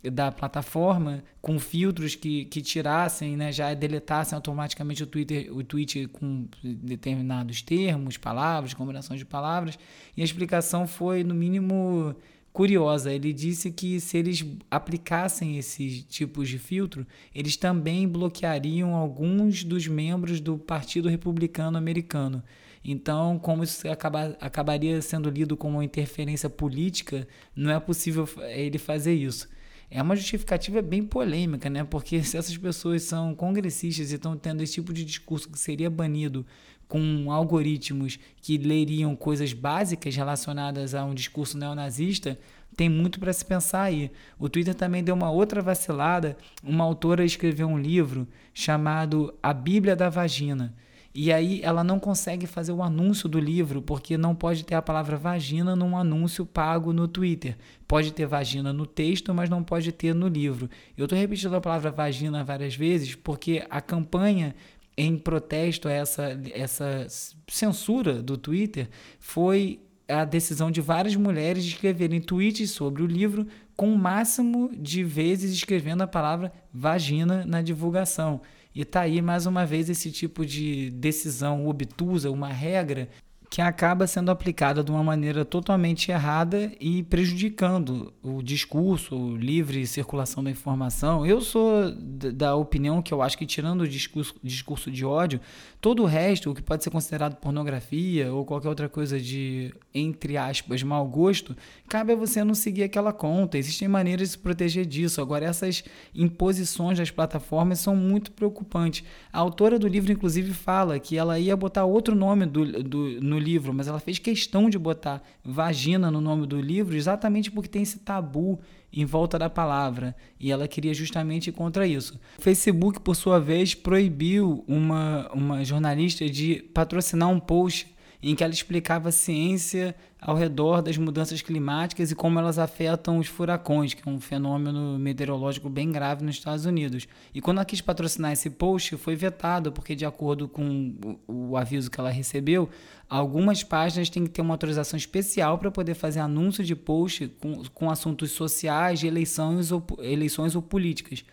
da 0.04 0.32
plataforma 0.32 1.24
com 1.42 1.60
filtros 1.60 2.16
que, 2.16 2.46
que 2.46 2.62
tirassem, 2.62 3.36
né, 3.36 3.52
já 3.52 3.74
deletassem 3.74 4.36
automaticamente 4.36 5.04
o 5.04 5.08
Twitter, 5.08 5.56
o 5.56 5.64
tweet 5.64 6.08
com 6.08 6.48
determinados 6.64 7.62
termos, 7.62 8.18
palavras, 8.18 8.74
combinações 8.74 9.20
de 9.20 9.26
palavras. 9.26 9.78
E 10.16 10.22
a 10.22 10.26
explicação 10.26 10.88
foi, 10.88 11.24
no 11.24 11.34
mínimo, 11.34 12.16
curiosa. 12.54 13.12
Ele 13.12 13.34
disse 13.34 13.72
que 13.72 14.00
se 14.00 14.18
eles 14.18 14.46
aplicassem 14.70 15.58
esses 15.58 16.04
tipos 16.04 16.48
de 16.48 16.58
filtro, 16.58 17.06
eles 17.34 17.58
também 17.58 18.08
bloqueariam 18.08 18.96
alguns 18.96 19.64
dos 19.64 19.88
membros 19.88 20.40
do 20.40 20.58
Partido 20.58 21.10
Republicano 21.10 21.78
Americano. 21.78 22.44
Então, 22.84 23.38
como 23.38 23.64
isso 23.64 23.88
acaba, 23.90 24.38
acabaria 24.40 25.02
sendo 25.02 25.30
lido 25.30 25.58
como 25.58 25.78
uma 25.78 25.86
interferência 25.86 26.50
política, 26.50 27.28
não 27.56 27.72
é 27.72 27.80
possível 27.80 28.28
ele 28.50 28.78
fazer 28.78 29.14
isso. 29.14 29.50
É 29.92 30.02
uma 30.02 30.16
justificativa 30.16 30.82
bem 30.82 31.04
polêmica, 31.04 31.70
né? 31.70 31.84
Porque 31.84 32.22
se 32.24 32.38
essas 32.38 32.56
pessoas 32.56 33.04
são 33.04 33.34
congressistas 33.34 34.12
e 34.12 34.16
estão 34.16 34.38
tendo 34.38 34.62
esse 34.62 34.74
tipo 34.74 34.94
de 34.94 35.04
discurso 35.04 35.50
que 35.50 35.58
seria 35.58 35.90
banido 35.90 36.46
com 36.88 37.32
algoritmos 37.32 38.20
que 38.42 38.58
leriam 38.58 39.16
coisas 39.16 39.52
básicas 39.52 40.16
relacionadas 40.16 40.96
a 40.96 41.04
um 41.06 41.14
discurso 41.14 41.58
neonazista, 41.58 42.38
tem 42.76 42.88
muito 42.88 43.20
para 43.20 43.34
se 43.34 43.44
pensar 43.44 43.84
aí. 43.84 44.12
O 44.38 44.48
Twitter 44.48 44.76
também 44.76 45.04
deu 45.04 45.16
uma 45.16 45.32
outra 45.32 45.62
vacilada. 45.62 46.38
Uma 46.64 46.84
autora 46.84 47.26
escreveu 47.26 47.68
um 47.68 47.78
livro 47.78 48.28
chamado 48.54 49.34
A 49.42 49.54
Bíblia 49.54 49.96
da 49.96 50.08
Vagina 50.08 50.76
e 51.14 51.34
aí 51.34 51.60
ela 51.64 51.84
não 51.84 52.00
consegue 52.00 52.46
fazer 52.46 52.72
o 52.72 52.84
anúncio 52.84 53.28
do 53.28 53.40
livro 53.40 53.82
porque 53.82 54.18
não 54.18 54.36
pode 54.36 54.64
ter 54.64 54.76
a 54.76 54.82
palavra 54.82 55.18
vagina 55.18 55.76
num 55.76 55.98
anúncio 55.98 56.46
pago 56.46 56.94
no 56.94 57.08
Twitter. 57.08 57.58
Pode 57.88 58.14
ter 58.14 58.28
vagina 58.28 58.72
no 58.72 58.86
texto, 58.86 59.34
mas 59.34 59.50
não 59.50 59.64
pode 59.64 59.92
ter 59.92 60.14
no 60.14 60.28
livro. 60.28 60.70
Eu 60.96 61.06
estou 61.06 61.18
repetindo 61.18 61.56
a 61.56 61.62
palavra 61.62 61.90
vagina 61.90 62.44
várias 62.44 62.76
vezes 62.76 63.16
porque 63.16 63.66
a 63.70 63.82
campanha 63.82 64.56
em 64.96 65.18
protesto 65.18 65.88
a 65.88 65.92
essa, 65.92 66.40
essa 66.54 67.08
censura 67.48 68.22
do 68.22 68.38
Twitter 68.38 68.90
foi 69.20 69.80
a 70.08 70.26
decisão 70.26 70.70
de 70.70 70.82
várias 70.82 71.16
mulheres 71.16 71.64
de 71.64 71.72
escreverem 71.72 72.20
tweets 72.20 72.72
sobre 72.72 73.02
o 73.02 73.08
livro 73.08 73.48
com 73.76 73.94
o 73.94 73.98
máximo 73.98 74.70
de 74.76 75.04
vezes 75.04 75.54
escrevendo 75.54 76.02
a 76.02 76.08
palavra 76.08 76.52
vagina 76.74 77.46
na 77.46 77.62
divulgação. 77.62 78.42
E 78.74 78.86
tá 78.86 79.02
aí 79.02 79.22
mais 79.22 79.46
uma 79.46 79.66
vez 79.66 79.90
esse 79.90 80.12
tipo 80.12 80.46
de 80.46 80.92
decisão 80.92 81.68
obtusa, 81.68 82.30
uma 82.30 82.50
regra 82.50 83.10
que 83.50 83.64
acaba 83.64 84.06
sendo 84.06 84.30
aplicada 84.30 84.84
de 84.84 84.92
uma 84.92 85.04
maneira 85.04 85.44
totalmente 85.44 86.12
errada 86.12 86.72
e 86.80 87.02
prejudicando 87.02 88.14
o 88.22 88.44
discurso, 88.44 89.16
o 89.16 89.36
livre 89.36 89.88
circulação 89.88 90.44
da 90.44 90.52
informação. 90.52 91.26
Eu 91.26 91.42
sou 91.42 91.92
da 91.92 92.56
opinião 92.56 93.02
que 93.02 93.12
eu 93.12 93.24
acho 93.24 93.36
que, 93.36 93.48
tirando 93.48 93.82
o 93.82 93.88
discurso, 93.88 94.36
discurso 94.44 94.92
de 94.92 95.04
ódio, 95.04 95.42
todo 95.82 96.04
o 96.04 96.06
resto, 96.06 96.52
o 96.52 96.54
que 96.54 96.62
pode 96.62 96.84
ser 96.84 96.92
considerado 96.92 97.38
pornografia 97.38 98.32
ou 98.32 98.46
qualquer 98.46 98.70
outra 98.70 98.88
coisa 98.88 99.20
de, 99.20 99.74
entre 99.96 100.38
aspas, 100.38 100.84
mau 100.84 101.08
gosto, 101.08 101.58
cabe 101.88 102.14
a 102.14 102.16
você 102.16 102.44
não 102.44 102.54
seguir 102.54 102.84
aquela 102.84 103.12
conta. 103.12 103.58
Existem 103.58 103.88
maneiras 103.88 104.28
de 104.28 104.32
se 104.34 104.38
proteger 104.38 104.86
disso. 104.86 105.22
Agora, 105.22 105.46
essas 105.46 105.84
imposições 106.14 107.00
das 107.00 107.10
plataformas 107.10 107.80
são 107.80 107.96
muito 107.96 108.32
preocupantes. 108.32 109.04
A 109.34 109.40
autora 109.40 109.80
do 109.80 109.88
livro, 109.88 110.12
inclusive, 110.12 110.54
fala 110.54 111.00
que 111.00 111.18
ela 111.18 111.40
ia 111.40 111.58
botar 111.58 111.86
outro 111.86 112.14
nome 112.14 112.46
do, 112.46 112.84
do, 112.84 113.22
no 113.22 113.39
livro, 113.40 113.74
mas 113.74 113.88
ela 113.88 114.00
fez 114.00 114.20
questão 114.20 114.70
de 114.70 114.78
botar 114.78 115.24
vagina 115.44 116.12
no 116.12 116.22
nome 116.22 116.46
do 116.46 116.60
livro 116.60 116.96
exatamente 116.96 117.50
porque 117.50 117.70
tem 117.70 117.82
esse 117.82 118.00
tabu 118.00 118.60
em 118.92 119.06
volta 119.06 119.40
da 119.40 119.50
palavra 119.50 120.16
e 120.40 120.52
ela 120.52 120.68
queria 120.68 120.94
justamente 120.94 121.52
contra 121.52 121.88
isso. 121.88 122.20
O 122.38 122.42
Facebook, 122.42 123.00
por 123.00 123.16
sua 123.16 123.40
vez, 123.40 123.74
proibiu 123.74 124.64
uma, 124.68 125.30
uma 125.34 125.64
jornalista 125.64 126.30
de 126.30 126.56
patrocinar 126.74 127.30
um 127.30 127.40
post 127.40 127.88
em 128.22 128.36
que 128.36 128.44
ela 128.44 128.54
explicava 128.54 129.10
a 129.10 129.12
ciência 129.12 129.96
ao 130.20 130.36
redor 130.36 130.82
das 130.82 130.98
mudanças 130.98 131.42
climáticas 131.42 132.12
e 132.12 132.16
como 132.16 132.38
elas 132.38 132.60
afetam 132.60 133.18
os 133.18 133.28
furacões, 133.28 133.94
que 133.94 134.08
é 134.08 134.12
um 134.12 134.20
fenômeno 134.20 135.00
meteorológico 135.00 135.70
bem 135.70 135.90
grave 135.90 136.26
nos 136.26 136.36
Estados 136.36 136.66
Unidos. 136.66 137.08
E 137.34 137.40
quando 137.40 137.58
ela 137.58 137.66
quis 137.66 137.80
patrocinar 137.80 138.34
esse 138.34 138.50
post, 138.50 138.98
foi 138.98 139.16
vetado, 139.16 139.72
porque, 139.72 139.96
de 139.96 140.06
acordo 140.06 140.50
com 140.50 140.94
o, 141.28 141.52
o 141.52 141.58
aviso 141.58 141.90
que 141.90 141.98
ela 141.98 142.10
recebeu, 142.10 142.70
algumas 143.10 143.64
páginas 143.64 144.10
têm 144.10 144.26
que 144.26 144.32
ter 144.32 144.42
uma 144.42 144.54
autorização 144.54 144.98
especial 144.98 145.58
para 145.58 145.72
poder 145.72 145.94
fazer 145.94 146.20
anúncio 146.20 146.66
de 146.66 146.76
post 146.76 147.30
com, 147.40 147.64
com 147.74 147.90
assuntos 147.90 148.32
sociais, 148.32 149.02
eleições 149.02 149.72
ou, 149.72 149.82
eleições 150.00 150.56
ou 150.56 150.62
políticas. 150.62 151.24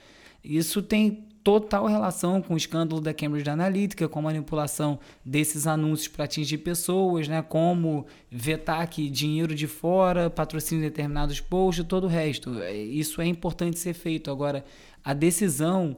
Isso 0.44 0.80
tem 0.80 1.26
total 1.46 1.86
relação 1.86 2.42
com 2.42 2.54
o 2.54 2.56
escândalo 2.56 3.00
da 3.00 3.14
Cambridge 3.14 3.48
Analytica, 3.48 4.08
com 4.08 4.18
a 4.18 4.22
manipulação 4.22 4.98
desses 5.24 5.64
anúncios 5.64 6.08
para 6.08 6.24
atingir 6.24 6.58
pessoas, 6.58 7.28
né, 7.28 7.40
como 7.40 8.04
vetar 8.28 8.88
que 8.88 9.08
dinheiro 9.08 9.54
de 9.54 9.68
fora, 9.68 10.28
patrocínio 10.28 10.82
de 10.82 10.90
determinados 10.90 11.38
posts, 11.38 11.86
todo 11.86 12.02
o 12.02 12.08
resto. 12.08 12.60
É, 12.60 12.74
isso 12.74 13.22
é 13.22 13.26
importante 13.26 13.78
ser 13.78 13.94
feito. 13.94 14.28
Agora, 14.28 14.64
a 15.04 15.14
decisão 15.14 15.96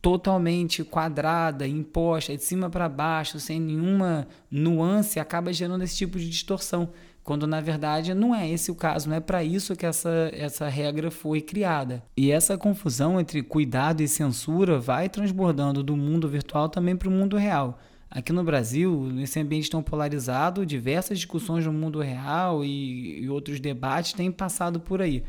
totalmente 0.00 0.84
quadrada, 0.84 1.66
imposta, 1.66 2.36
de 2.36 2.44
cima 2.44 2.70
para 2.70 2.88
baixo, 2.88 3.40
sem 3.40 3.58
nenhuma 3.58 4.28
nuance, 4.48 5.18
acaba 5.18 5.52
gerando 5.52 5.82
esse 5.82 5.96
tipo 5.96 6.20
de 6.20 6.30
distorção. 6.30 6.88
Quando 7.24 7.46
na 7.46 7.58
verdade 7.58 8.12
não 8.12 8.34
é 8.34 8.48
esse 8.48 8.70
o 8.70 8.74
caso, 8.74 9.08
não 9.08 9.16
é 9.16 9.20
para 9.20 9.42
isso 9.42 9.74
que 9.74 9.86
essa, 9.86 10.30
essa 10.34 10.68
regra 10.68 11.10
foi 11.10 11.40
criada. 11.40 12.04
E 12.14 12.30
essa 12.30 12.58
confusão 12.58 13.18
entre 13.18 13.42
cuidado 13.42 14.02
e 14.02 14.06
censura 14.06 14.78
vai 14.78 15.08
transbordando 15.08 15.82
do 15.82 15.96
mundo 15.96 16.28
virtual 16.28 16.68
também 16.68 16.94
para 16.94 17.08
o 17.08 17.10
mundo 17.10 17.38
real. 17.38 17.80
Aqui 18.10 18.30
no 18.30 18.44
Brasil, 18.44 19.08
nesse 19.10 19.40
ambiente 19.40 19.70
tão 19.70 19.82
polarizado, 19.82 20.66
diversas 20.66 21.18
discussões 21.18 21.64
no 21.64 21.72
mundo 21.72 21.98
real 21.98 22.62
e, 22.62 23.22
e 23.22 23.28
outros 23.30 23.58
debates 23.58 24.12
têm 24.12 24.30
passado 24.30 24.78
por 24.78 25.00
aí. 25.00 25.24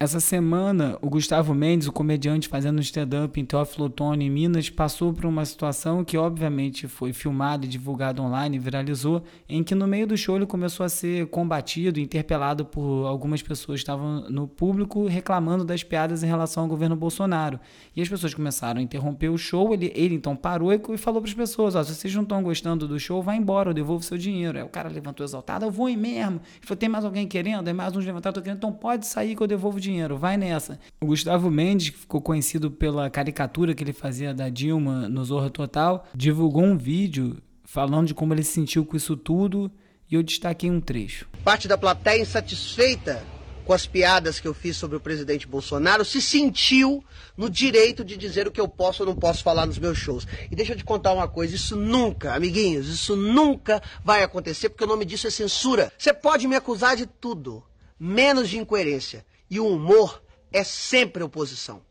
Essa 0.00 0.20
semana, 0.20 0.96
o 1.02 1.10
Gustavo 1.10 1.52
Mendes, 1.52 1.88
o 1.88 1.92
comediante 1.92 2.46
fazendo 2.46 2.80
stand-up 2.80 3.40
em 3.40 3.44
Teófilo 3.44 3.86
Otoni, 3.86 4.26
em 4.26 4.30
Minas, 4.30 4.70
passou 4.70 5.12
por 5.12 5.26
uma 5.26 5.44
situação 5.44 6.04
que, 6.04 6.16
obviamente, 6.16 6.86
foi 6.86 7.12
filmada 7.12 7.66
e 7.66 7.68
divulgada 7.68 8.22
online, 8.22 8.60
viralizou, 8.60 9.24
em 9.48 9.64
que 9.64 9.74
no 9.74 9.88
meio 9.88 10.06
do 10.06 10.16
show 10.16 10.36
ele 10.36 10.46
começou 10.46 10.86
a 10.86 10.88
ser 10.88 11.26
combatido, 11.26 11.98
interpelado 11.98 12.64
por 12.64 13.08
algumas 13.08 13.42
pessoas 13.42 13.80
que 13.80 13.82
estavam 13.82 14.30
no 14.30 14.46
público 14.46 15.04
reclamando 15.08 15.64
das 15.64 15.82
piadas 15.82 16.22
em 16.22 16.28
relação 16.28 16.62
ao 16.62 16.68
governo 16.68 16.94
Bolsonaro. 16.94 17.58
E 17.96 18.00
as 18.00 18.08
pessoas 18.08 18.32
começaram 18.32 18.78
a 18.78 18.82
interromper 18.82 19.30
o 19.30 19.36
show, 19.36 19.74
ele, 19.74 19.90
ele 19.96 20.14
então 20.14 20.36
parou 20.36 20.72
e 20.72 20.96
falou 20.96 21.20
para 21.20 21.28
as 21.28 21.34
pessoas: 21.34 21.74
oh, 21.74 21.82
se 21.82 21.96
vocês 21.96 22.14
não 22.14 22.22
estão 22.22 22.40
gostando 22.40 22.86
do 22.86 23.00
show, 23.00 23.20
vai 23.20 23.36
embora, 23.36 23.70
eu 23.70 23.74
devolvo 23.74 24.04
seu 24.04 24.16
dinheiro. 24.16 24.58
Aí 24.58 24.64
o 24.64 24.68
cara 24.68 24.88
levantou 24.88 25.26
exaltado: 25.26 25.64
eu 25.64 25.72
vou 25.72 25.88
ir 25.90 25.96
mesmo. 25.96 26.36
Ele 26.36 26.66
falou: 26.66 26.78
tem 26.78 26.88
mais 26.88 27.04
alguém 27.04 27.26
querendo? 27.26 27.64
Tem 27.64 27.74
mais 27.74 27.96
uns 27.96 28.06
levantados, 28.06 28.40
querendo, 28.40 28.58
então 28.58 28.72
pode 28.72 29.04
sair 29.04 29.34
que 29.34 29.42
eu 29.42 29.48
devolvo 29.48 29.80
dinheiro 29.80 29.87
dinheiro, 29.88 30.18
vai 30.18 30.36
nessa. 30.36 30.78
O 31.00 31.06
Gustavo 31.06 31.50
Mendes, 31.50 31.90
que 31.90 31.98
ficou 31.98 32.20
conhecido 32.20 32.70
pela 32.70 33.08
caricatura 33.08 33.74
que 33.74 33.82
ele 33.82 33.92
fazia 33.92 34.34
da 34.34 34.48
Dilma 34.48 35.08
no 35.08 35.24
Zorra 35.24 35.50
Total, 35.50 36.06
divulgou 36.14 36.62
um 36.62 36.76
vídeo 36.76 37.38
falando 37.64 38.08
de 38.08 38.14
como 38.14 38.34
ele 38.34 38.42
se 38.42 38.52
sentiu 38.52 38.84
com 38.84 38.96
isso 38.96 39.16
tudo 39.16 39.70
e 40.10 40.14
eu 40.14 40.22
destaquei 40.22 40.70
um 40.70 40.80
trecho. 40.80 41.28
Parte 41.44 41.68
da 41.68 41.76
plateia 41.76 42.20
insatisfeita 42.20 43.22
com 43.64 43.74
as 43.74 43.86
piadas 43.86 44.40
que 44.40 44.48
eu 44.48 44.54
fiz 44.54 44.78
sobre 44.78 44.96
o 44.96 45.00
presidente 45.00 45.46
Bolsonaro 45.46 46.02
se 46.02 46.22
sentiu 46.22 47.04
no 47.36 47.50
direito 47.50 48.02
de 48.02 48.16
dizer 48.16 48.48
o 48.48 48.50
que 48.50 48.60
eu 48.60 48.66
posso 48.66 49.02
ou 49.02 49.08
não 49.10 49.14
posso 49.14 49.42
falar 49.42 49.66
nos 49.66 49.78
meus 49.78 49.98
shows. 49.98 50.26
E 50.50 50.56
deixa 50.56 50.72
eu 50.72 50.76
te 50.78 50.84
contar 50.84 51.12
uma 51.12 51.28
coisa, 51.28 51.54
isso 51.54 51.76
nunca, 51.76 52.34
amiguinhos, 52.34 52.88
isso 52.88 53.14
nunca 53.14 53.82
vai 54.02 54.22
acontecer 54.22 54.70
porque 54.70 54.84
o 54.84 54.86
nome 54.86 55.04
disso 55.04 55.26
é 55.26 55.30
censura. 55.30 55.92
Você 55.98 56.14
pode 56.14 56.46
me 56.46 56.56
acusar 56.56 56.96
de 56.96 57.04
tudo, 57.04 57.62
menos 58.00 58.48
de 58.48 58.56
incoerência. 58.56 59.26
E 59.50 59.58
o 59.60 59.66
humor 59.66 60.22
é 60.52 60.64
sempre 60.64 61.22
oposição. 61.22 61.82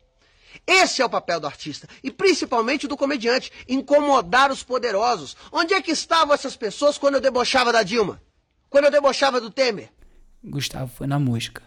Esse 0.65 1.01
é 1.01 1.05
o 1.05 1.09
papel 1.09 1.39
do 1.39 1.47
artista 1.47 1.87
e 2.03 2.11
principalmente 2.11 2.87
do 2.87 2.97
comediante, 2.97 3.51
incomodar 3.67 4.51
os 4.51 4.63
poderosos. 4.63 5.35
Onde 5.51 5.73
é 5.73 5.81
que 5.81 5.91
estavam 5.91 6.33
essas 6.33 6.55
pessoas 6.55 6.97
quando 6.97 7.15
eu 7.15 7.21
debochava 7.21 7.71
da 7.71 7.83
Dilma? 7.83 8.21
Quando 8.69 8.85
eu 8.85 8.91
debochava 8.91 9.39
do 9.39 9.49
Temer? 9.49 9.89
Gustavo 10.43 10.91
foi 10.93 11.07
na 11.07 11.19
música. 11.19 11.63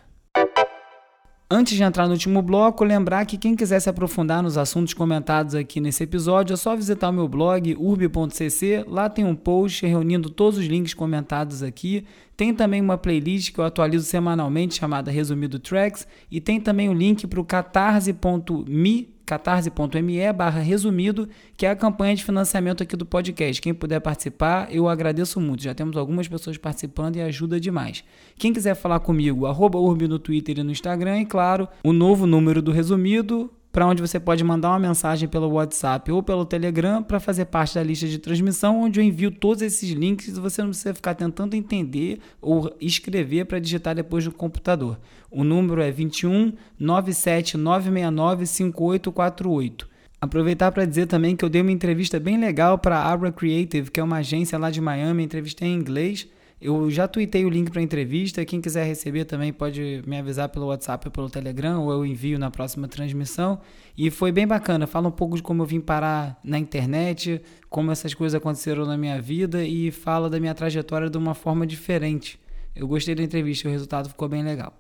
Antes 1.53 1.77
de 1.77 1.83
entrar 1.83 2.07
no 2.07 2.13
último 2.13 2.41
bloco, 2.41 2.85
lembrar 2.85 3.27
que 3.27 3.37
quem 3.37 3.57
quiser 3.57 3.81
se 3.81 3.91
aprofundar 3.91 4.41
nos 4.41 4.57
assuntos 4.57 4.95
comentados 4.95 5.57
aqui 5.57 5.81
nesse 5.81 6.05
episódio 6.05 6.55
é 6.55 6.57
só 6.57 6.77
visitar 6.77 7.09
o 7.11 7.13
meu 7.13 7.27
blog 7.27 7.75
urb.cc. 7.77 8.85
Lá 8.87 9.09
tem 9.11 9.25
um 9.25 9.35
post 9.35 9.85
reunindo 9.85 10.31
todos 10.31 10.61
os 10.61 10.67
links 10.67 10.95
comentados 10.95 11.61
aqui. 11.65 12.07
Tem 12.37 12.55
também 12.55 12.81
uma 12.81 12.97
playlist 12.97 13.53
que 13.53 13.59
eu 13.59 13.65
atualizo 13.65 14.05
semanalmente 14.05 14.77
chamada 14.77 15.11
Resumido 15.11 15.59
Tracks 15.59 16.07
e 16.31 16.41
tem 16.41 16.61
também 16.61 16.89
o 16.89 16.95
link 16.95 17.27
para 17.27 17.41
o 17.41 17.45
catarse.me 17.45 19.09
catarse.me 19.31 20.33
barra 20.33 20.61
resumido, 20.61 21.29
que 21.57 21.65
é 21.65 21.71
a 21.71 21.77
campanha 21.77 22.17
de 22.17 22.25
financiamento 22.25 22.83
aqui 22.83 22.97
do 22.97 23.07
podcast. 23.07 23.63
Quem 23.63 23.73
puder 23.73 24.01
participar, 24.01 24.67
eu 24.75 24.89
agradeço 24.89 25.41
muito. 25.41 25.63
Já 25.63 25.73
temos 25.73 25.97
algumas 25.97 26.27
pessoas 26.27 26.59
participando 26.59 27.15
e 27.15 27.21
ajuda 27.21 27.61
demais. 27.61 28.03
Quem 28.37 28.53
quiser 28.53 28.75
falar 28.75 28.99
comigo, 28.99 29.47
arroba 29.47 29.79
Urbi 29.79 30.09
no 30.09 30.19
Twitter 30.19 30.59
e 30.59 30.63
no 30.65 30.73
Instagram, 30.73 31.21
e 31.21 31.27
claro, 31.27 31.69
o 31.85 31.93
novo 31.93 32.27
número 32.27 32.61
do 32.61 32.73
resumido, 32.73 33.49
para 33.73 33.87
onde 33.87 34.03
você 34.03 34.19
pode 34.19 34.43
mandar 34.43 34.71
uma 34.71 34.79
mensagem 34.79 35.29
pelo 35.29 35.49
WhatsApp 35.51 36.11
ou 36.11 36.23
pelo 36.23 36.45
Telegram 36.45 37.03
para 37.03 37.21
fazer 37.21 37.45
parte 37.45 37.77
da 37.77 37.83
lista 37.83 38.07
de 38.07 38.19
transmissão, 38.19 38.83
onde 38.83 38.99
eu 38.99 39.05
envio 39.05 39.31
todos 39.31 39.63
esses 39.63 39.91
links 39.91 40.29
e 40.29 40.41
você 40.41 40.61
não 40.61 40.71
precisa 40.71 40.95
ficar 40.95 41.15
tentando 41.15 41.55
entender 41.55 42.19
ou 42.41 42.75
escrever 42.81 43.47
para 43.47 43.61
digitar 43.61 43.95
depois 43.95 44.27
no 44.27 44.33
computador. 44.33 44.99
O 45.31 45.45
número 45.45 45.81
é 45.81 45.91
21 45.91 46.53
97 46.79 47.57
969 47.57 48.47
5848. 48.47 49.89
Aproveitar 50.21 50.71
para 50.73 50.85
dizer 50.85 51.07
também 51.07 51.35
que 51.35 51.45
eu 51.45 51.49
dei 51.49 51.63
uma 51.63 51.73
entrevista 51.73 52.21
bem 52.21 52.39
legal 52.39 52.77
para 52.77 52.99
a 52.99 53.11
Abra 53.11 53.33
Creative, 53.33 53.91
que 53.91 54.01
é 54.01 54.03
uma 54.03 54.19
agência 54.19 54.59
lá 54.59 54.71
de 54.71 54.81
Miami, 54.81 55.23
entrevistei 55.23 55.69
em 55.69 55.75
inglês 55.75 56.29
eu 56.61 56.91
já 56.91 57.09
tuitei 57.09 57.45
o 57.45 57.49
link 57.49 57.71
para 57.71 57.81
a 57.81 57.83
entrevista. 57.83 58.45
Quem 58.45 58.61
quiser 58.61 58.85
receber 58.85 59.25
também 59.25 59.51
pode 59.53 60.03
me 60.07 60.19
avisar 60.19 60.49
pelo 60.51 60.67
WhatsApp 60.67 61.07
ou 61.07 61.11
pelo 61.11 61.31
Telegram, 61.31 61.83
ou 61.83 61.91
eu 61.91 62.05
envio 62.05 62.39
na 62.39 62.51
próxima 62.51 62.87
transmissão. 62.87 63.61
E 63.97 64.11
foi 64.11 64.31
bem 64.31 64.47
bacana. 64.47 64.87
Fala 64.87 65.09
um 65.09 65.13
pouco 65.13 65.37
de 65.37 65.43
como 65.43 65.63
eu 65.63 65.67
vim 65.67 65.81
parar 65.81 66.39
na 66.45 66.59
internet, 66.59 67.41
como 67.71 67.91
essas 67.91 68.13
coisas 68.13 68.37
aconteceram 68.37 68.85
na 68.85 68.99
minha 68.99 69.21
vida 69.21 69.65
e 69.65 69.91
fala 69.91 70.29
da 70.29 70.39
minha 70.39 70.55
trajetória 70.55 71.09
de 71.09 71.17
uma 71.17 71.35
forma 71.35 71.67
diferente. 71.67 72.39
Eu 72.77 72.87
gostei 72.87 73.15
da 73.15 73.23
entrevista, 73.23 73.67
o 73.67 73.71
resultado 73.71 74.09
ficou 74.09 74.29
bem 74.29 74.43
legal. 74.43 74.75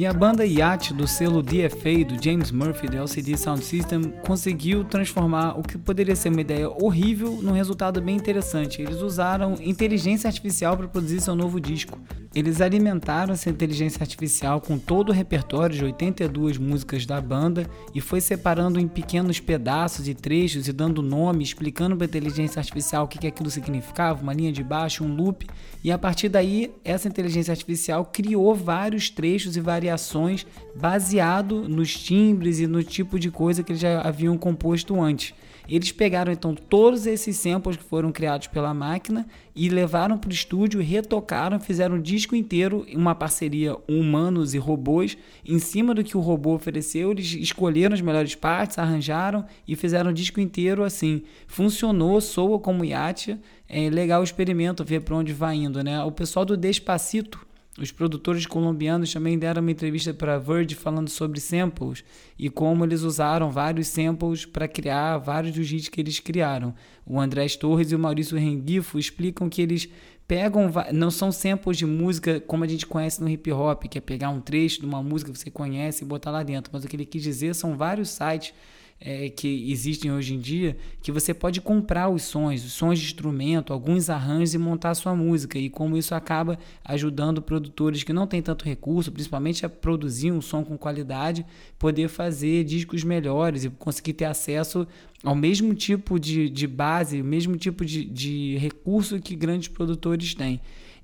E 0.00 0.06
a 0.06 0.14
banda 0.14 0.46
Yacht 0.46 0.94
do 0.94 1.06
selo 1.06 1.42
DFA 1.42 2.02
do 2.08 2.24
James 2.24 2.50
Murphy 2.50 2.88
do 2.88 2.96
LCD 2.96 3.36
Sound 3.36 3.62
System 3.62 4.14
conseguiu 4.26 4.82
transformar 4.82 5.58
o 5.58 5.62
que 5.62 5.76
poderia 5.76 6.16
ser 6.16 6.30
uma 6.30 6.40
ideia 6.40 6.70
horrível 6.70 7.38
num 7.42 7.52
resultado 7.52 8.00
bem 8.00 8.16
interessante. 8.16 8.80
Eles 8.80 9.02
usaram 9.02 9.56
inteligência 9.60 10.26
artificial 10.26 10.74
para 10.74 10.88
produzir 10.88 11.20
seu 11.20 11.36
novo 11.36 11.60
disco. 11.60 11.98
Eles 12.32 12.60
alimentaram 12.60 13.34
essa 13.34 13.50
inteligência 13.50 14.00
artificial 14.00 14.60
com 14.60 14.78
todo 14.78 15.08
o 15.08 15.12
repertório 15.12 15.74
de 15.74 15.84
82 15.84 16.58
músicas 16.58 17.04
da 17.04 17.20
banda 17.20 17.68
e 17.92 18.00
foi 18.00 18.20
separando 18.20 18.78
em 18.78 18.86
pequenos 18.86 19.40
pedaços 19.40 20.06
e 20.06 20.14
trechos 20.14 20.68
e 20.68 20.72
dando 20.72 21.02
nome, 21.02 21.42
explicando 21.42 21.96
para 21.96 22.04
a 22.04 22.06
inteligência 22.06 22.60
artificial 22.60 23.04
o 23.04 23.08
que, 23.08 23.26
aquilo 23.26 23.50
significava, 23.50 24.22
uma 24.22 24.32
linha 24.32 24.52
de 24.52 24.62
baixo, 24.62 25.02
um 25.02 25.12
loop. 25.12 25.44
E 25.82 25.90
a 25.90 25.98
partir 25.98 26.28
daí, 26.28 26.72
essa 26.84 27.08
inteligência 27.08 27.50
artificial 27.50 28.04
criou 28.04 28.54
vários 28.54 29.10
trechos 29.10 29.56
e 29.56 29.60
variações 29.60 30.46
baseado 30.76 31.68
nos 31.68 31.92
timbres 31.92 32.60
e 32.60 32.66
no 32.68 32.84
tipo 32.84 33.18
de 33.18 33.32
coisa 33.32 33.64
que 33.64 33.72
eles 33.72 33.82
já 33.82 34.02
haviam 34.02 34.38
composto 34.38 35.00
antes. 35.00 35.34
Eles 35.68 35.92
pegaram 35.92 36.32
então 36.32 36.54
todos 36.54 37.06
esses 37.06 37.36
samples 37.36 37.76
que 37.76 37.84
foram 37.84 38.12
criados 38.12 38.46
pela 38.46 38.74
máquina 38.74 39.26
e 39.54 39.68
levaram 39.68 40.16
para 40.18 40.30
o 40.30 40.32
estúdio, 40.32 40.80
retocaram, 40.80 41.60
fizeram 41.60 41.96
um 41.96 42.00
disco 42.00 42.34
inteiro, 42.34 42.86
uma 42.94 43.14
parceria 43.14 43.76
humanos 43.88 44.54
e 44.54 44.58
robôs. 44.58 45.16
Em 45.44 45.58
cima 45.58 45.94
do 45.94 46.04
que 46.04 46.16
o 46.16 46.20
robô 46.20 46.54
ofereceu, 46.54 47.10
eles 47.12 47.32
escolheram 47.34 47.94
as 47.94 48.00
melhores 48.00 48.34
partes, 48.34 48.78
arranjaram 48.78 49.44
e 49.66 49.76
fizeram 49.76 50.10
o 50.10 50.14
disco 50.14 50.40
inteiro 50.40 50.84
assim. 50.84 51.22
Funcionou, 51.46 52.20
soa 52.20 52.58
como 52.58 52.84
Yatia. 52.84 53.40
É 53.68 53.88
legal 53.88 54.20
o 54.20 54.24
experimento, 54.24 54.84
ver 54.84 55.00
para 55.00 55.16
onde 55.16 55.32
vai 55.32 55.56
indo, 55.56 55.82
né? 55.84 56.02
O 56.02 56.10
pessoal 56.10 56.44
do 56.44 56.56
Despacito 56.56 57.49
os 57.84 57.90
produtores 57.90 58.46
colombianos 58.46 59.12
também 59.12 59.38
deram 59.38 59.62
uma 59.62 59.70
entrevista 59.70 60.12
para 60.12 60.34
a 60.34 60.38
Verge 60.38 60.74
falando 60.74 61.08
sobre 61.08 61.40
samples 61.40 62.04
e 62.38 62.50
como 62.50 62.84
eles 62.84 63.02
usaram 63.02 63.50
vários 63.50 63.88
samples 63.88 64.44
para 64.44 64.68
criar 64.68 65.18
vários 65.18 65.54
dos 65.54 65.70
hits 65.70 65.88
que 65.88 66.00
eles 66.00 66.20
criaram. 66.20 66.74
O 67.06 67.20
Andrés 67.20 67.56
Torres 67.56 67.90
e 67.90 67.94
o 67.94 67.98
Maurício 67.98 68.38
Rengifo 68.38 68.98
explicam 68.98 69.48
que 69.48 69.62
eles 69.62 69.88
pegam, 70.28 70.70
não 70.92 71.10
são 71.10 71.32
samples 71.32 71.76
de 71.76 71.84
música 71.84 72.38
como 72.40 72.62
a 72.62 72.68
gente 72.68 72.86
conhece 72.86 73.20
no 73.20 73.28
hip 73.28 73.50
hop, 73.50 73.82
que 73.84 73.98
é 73.98 74.00
pegar 74.00 74.30
um 74.30 74.40
trecho 74.40 74.80
de 74.80 74.86
uma 74.86 75.02
música 75.02 75.32
que 75.32 75.38
você 75.38 75.50
conhece 75.50 76.04
e 76.04 76.06
botar 76.06 76.30
lá 76.30 76.42
dentro, 76.42 76.70
mas 76.72 76.84
o 76.84 76.88
que 76.88 76.94
ele 76.94 77.04
quis 77.04 77.22
dizer 77.22 77.54
são 77.54 77.76
vários 77.76 78.10
sites 78.10 78.54
é, 79.00 79.30
que 79.30 79.72
existem 79.72 80.12
hoje 80.12 80.34
em 80.34 80.38
dia, 80.38 80.76
que 81.02 81.10
você 81.10 81.32
pode 81.32 81.60
comprar 81.60 82.10
os 82.10 82.22
sons, 82.22 82.62
os 82.64 82.72
sons 82.72 82.98
de 82.98 83.06
instrumento, 83.06 83.72
alguns 83.72 84.10
arranjos 84.10 84.52
e 84.52 84.58
montar 84.58 84.90
a 84.90 84.94
sua 84.94 85.16
música. 85.16 85.58
E 85.58 85.70
como 85.70 85.96
isso 85.96 86.14
acaba 86.14 86.58
ajudando 86.84 87.40
produtores 87.40 88.02
que 88.02 88.12
não 88.12 88.26
têm 88.26 88.42
tanto 88.42 88.64
recurso, 88.64 89.10
principalmente 89.10 89.64
a 89.64 89.70
produzir 89.70 90.30
um 90.30 90.42
som 90.42 90.62
com 90.62 90.76
qualidade, 90.76 91.46
poder 91.78 92.08
fazer 92.08 92.62
discos 92.64 93.02
melhores 93.02 93.64
e 93.64 93.70
conseguir 93.70 94.12
ter 94.12 94.26
acesso 94.26 94.86
ao 95.24 95.34
mesmo 95.34 95.74
tipo 95.74 96.20
de, 96.20 96.50
de 96.50 96.66
base, 96.66 97.22
o 97.22 97.24
mesmo 97.24 97.56
tipo 97.56 97.84
de, 97.84 98.04
de 98.04 98.58
recurso 98.58 99.18
que 99.18 99.34
grandes 99.34 99.68
produtores 99.68 100.34
têm. 100.34 100.60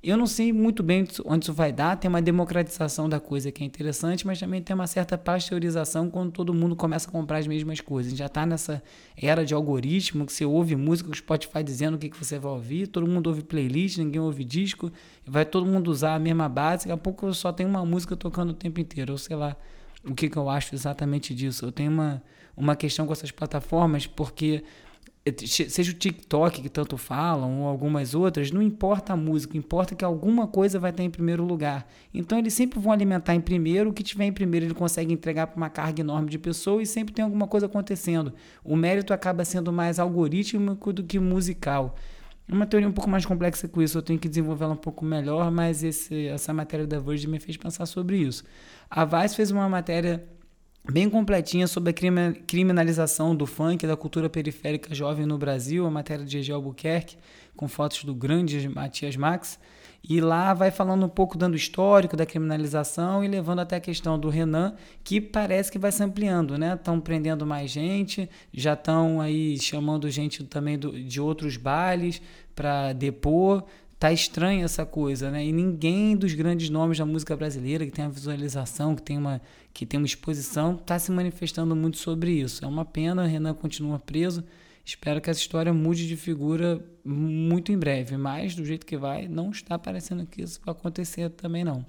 Eu 0.09 0.16
não 0.16 0.29
sei 0.29 0.53
muito 0.53 0.85
bem 0.85 1.05
onde 1.25 1.47
isso 1.47 1.53
vai 1.53 1.73
dar, 1.73 1.97
tem 1.97 2.09
uma 2.09 2.23
democratização 2.23 3.09
da 3.09 3.19
coisa 3.19 3.51
que 3.51 3.64
é 3.64 3.66
interessante, 3.66 4.25
mas 4.25 4.38
também 4.38 4.62
tem 4.62 4.73
uma 4.73 4.87
certa 4.87 5.19
pasteurização 5.19 6.09
quando 6.09 6.31
todo 6.31 6.55
mundo 6.55 6.77
começa 6.77 7.09
a 7.09 7.11
comprar 7.11 7.38
as 7.38 7.47
mesmas 7.49 7.81
coisas. 7.81 8.16
Já 8.16 8.27
está 8.27 8.47
nessa 8.47 8.81
era 9.21 9.45
de 9.45 9.53
algoritmo 9.53 10.25
que 10.25 10.33
você 10.33 10.45
ouve 10.45 10.77
música, 10.77 11.11
o 11.11 11.14
Spotify 11.14 11.61
dizendo 11.64 11.97
o 11.97 11.99
que, 11.99 12.09
que 12.09 12.16
você 12.16 12.38
vai 12.38 12.53
ouvir, 12.53 12.87
todo 12.87 13.05
mundo 13.05 13.27
ouve 13.27 13.42
playlist, 13.42 13.99
ninguém 13.99 14.21
ouve 14.21 14.45
disco, 14.45 14.92
vai 15.27 15.45
todo 15.45 15.66
mundo 15.66 15.90
usar 15.90 16.14
a 16.14 16.21
mesma 16.21 16.49
base, 16.49 16.87
daqui 16.87 16.92
a 16.92 16.97
pouco 16.97 17.35
só 17.35 17.51
tem 17.51 17.66
uma 17.66 17.85
música 17.85 18.14
tocando 18.14 18.51
o 18.51 18.55
tempo 18.55 18.79
inteiro, 18.79 19.11
ou 19.11 19.19
sei 19.19 19.35
lá 19.35 19.57
o 20.05 20.14
que, 20.14 20.31
que 20.31 20.37
eu 20.37 20.49
acho 20.49 20.73
exatamente 20.73 21.35
disso. 21.35 21.66
Eu 21.66 21.73
tenho 21.73 21.90
uma, 21.90 22.23
uma 22.57 22.77
questão 22.77 23.07
com 23.07 23.12
essas 23.12 23.33
plataformas, 23.33 24.07
porque 24.07 24.62
seja 25.47 25.91
o 25.91 25.95
TikTok 25.95 26.62
que 26.62 26.69
tanto 26.69 26.97
falam 26.97 27.62
ou 27.62 27.67
algumas 27.67 28.15
outras, 28.15 28.51
não 28.53 28.62
importa 28.62 29.12
a 29.12 29.17
música, 29.17 29.57
importa 29.57 29.95
que 29.95 30.05
alguma 30.05 30.47
coisa 30.47 30.79
vai 30.79 30.91
estar 30.91 31.03
em 31.03 31.11
primeiro 31.11 31.45
lugar. 31.45 31.89
Então 32.15 32.39
eles 32.39 32.55
sempre 32.55 32.79
vão 32.79 32.93
alimentar 32.93 33.35
em 33.35 33.41
primeiro, 33.41 33.91
o 33.91 33.93
que 33.93 34.03
tiver 34.03 34.25
em 34.25 34.33
primeiro 34.33 34.67
ele 34.67 34.75
consegue 34.75 35.12
entregar 35.12 35.49
para 35.49 35.57
uma 35.57 35.69
carga 35.69 36.01
enorme 36.01 36.31
de 36.31 36.39
pessoas 36.39 36.89
e 36.89 36.93
sempre 36.93 37.12
tem 37.12 37.25
alguma 37.25 37.49
coisa 37.49 37.67
acontecendo. 37.67 38.33
O 38.62 38.77
mérito 38.77 39.12
acaba 39.12 39.45
sendo 39.45 39.73
mais 39.73 39.99
algorítmico 39.99 40.93
do 40.93 41.03
que 41.03 41.19
musical. 41.19 41.97
É 42.49 42.55
uma 42.55 42.65
teoria 42.65 42.89
um 42.89 42.93
pouco 42.93 43.11
mais 43.11 43.27
complexa 43.27 43.67
com 43.67 43.83
isso, 43.83 43.99
eu 43.99 44.03
tenho 44.03 44.21
que 44.21 44.29
desenvolvê-la 44.29 44.75
um 44.75 44.77
pouco 44.77 45.05
melhor, 45.05 45.51
mas 45.51 45.83
esse, 45.83 46.29
essa 46.29 46.55
matéria 46.55 46.87
da 46.87 47.01
Verge 47.01 47.27
me 47.27 47.41
fez 47.41 47.57
pensar 47.57 47.87
sobre 47.87 48.19
isso. 48.19 48.45
A 48.89 49.05
Vice 49.05 49.35
fez 49.35 49.51
uma 49.51 49.69
matéria 49.69 50.25
bem 50.92 51.11
completinha 51.11 51.66
sobre 51.66 51.90
a 51.90 52.33
criminalização 52.46 53.35
do 53.35 53.46
funk, 53.46 53.87
da 53.87 53.96
cultura 53.96 54.29
periférica 54.31 54.94
jovem 54.94 55.27
no 55.27 55.37
Brasil, 55.37 55.87
a 55.87 55.90
matéria 55.90 56.25
de 56.25 56.38
Egel 56.38 56.57
Albuquerque, 56.57 57.16
com 57.57 57.66
fotos 57.68 58.05
do 58.05 58.14
grande 58.14 58.68
Matias 58.68 59.16
Max. 59.16 59.59
E 60.09 60.20
lá 60.20 60.55
vai 60.55 60.70
falando 60.70 61.05
um 61.05 61.09
pouco, 61.09 61.37
dando 61.37 61.57
histórico 61.57 62.16
da 62.16 62.25
criminalização 62.25 63.25
e 63.25 63.29
levando 63.29 63.59
até 63.59 63.77
a 63.77 63.81
questão 63.81 64.16
do 64.16 64.29
Renan, 64.29 64.75
que 65.03 65.20
parece 65.20 65.72
que 65.72 65.79
vai 65.79 65.90
se 65.90 66.03
ampliando, 66.03 66.57
né? 66.57 66.75
Estão 66.75 67.01
prendendo 67.01 67.44
mais 67.44 67.72
gente, 67.72 68.31
já 68.53 68.75
estão 68.75 69.20
aí 69.20 69.59
chamando 69.59 70.09
gente 70.09 70.44
também 70.44 70.79
do, 70.79 70.92
de 70.92 71.20
outros 71.20 71.57
bailes 71.57 72.22
para 72.55 72.92
depor 72.92 73.64
tá 73.99 74.13
estranha 74.13 74.65
essa 74.65 74.85
coisa, 74.85 75.31
né? 75.31 75.45
E 75.45 75.53
ninguém 75.53 76.17
dos 76.17 76.35
grandes 76.35 76.69
nomes 76.69 76.99
da 76.99 77.07
música 77.07 77.37
brasileira 77.37 77.85
que 77.85 77.93
tem 77.93 78.05
a 78.05 78.09
visualização, 78.09 78.95
que 78.95 79.03
tem 79.03 79.17
uma 79.19 79.41
que 79.73 79.85
tem 79.85 79.99
uma 79.99 80.07
exposição, 80.07 80.75
está 80.75 80.99
se 80.99 81.13
manifestando 81.13 81.77
muito 81.77 81.99
sobre 81.99 82.31
isso. 82.31 82.65
É 82.65 82.69
uma 82.69 82.85
pena, 82.85 83.27
Renan 83.27 83.53
continua 83.53 83.99
preso. 83.99 84.43
Espero 84.85 85.21
que 85.21 85.29
essa 85.29 85.41
história 85.41 85.73
mude 85.73 86.07
de 86.07 86.17
figura 86.17 86.83
muito 87.05 87.73
em 87.73 87.79
breve, 87.79 88.17
mas 88.17 88.55
do 88.55 88.65
jeito 88.65 88.87
que 88.87 88.97
vai, 88.97 89.29
não 89.29 89.51
está 89.51 89.79
parecendo 89.79 90.25
que 90.25 90.43
isso 90.43 90.61
vai 90.65 90.73
acontecer 90.73 91.29
também 91.31 91.65
não. 91.65 91.85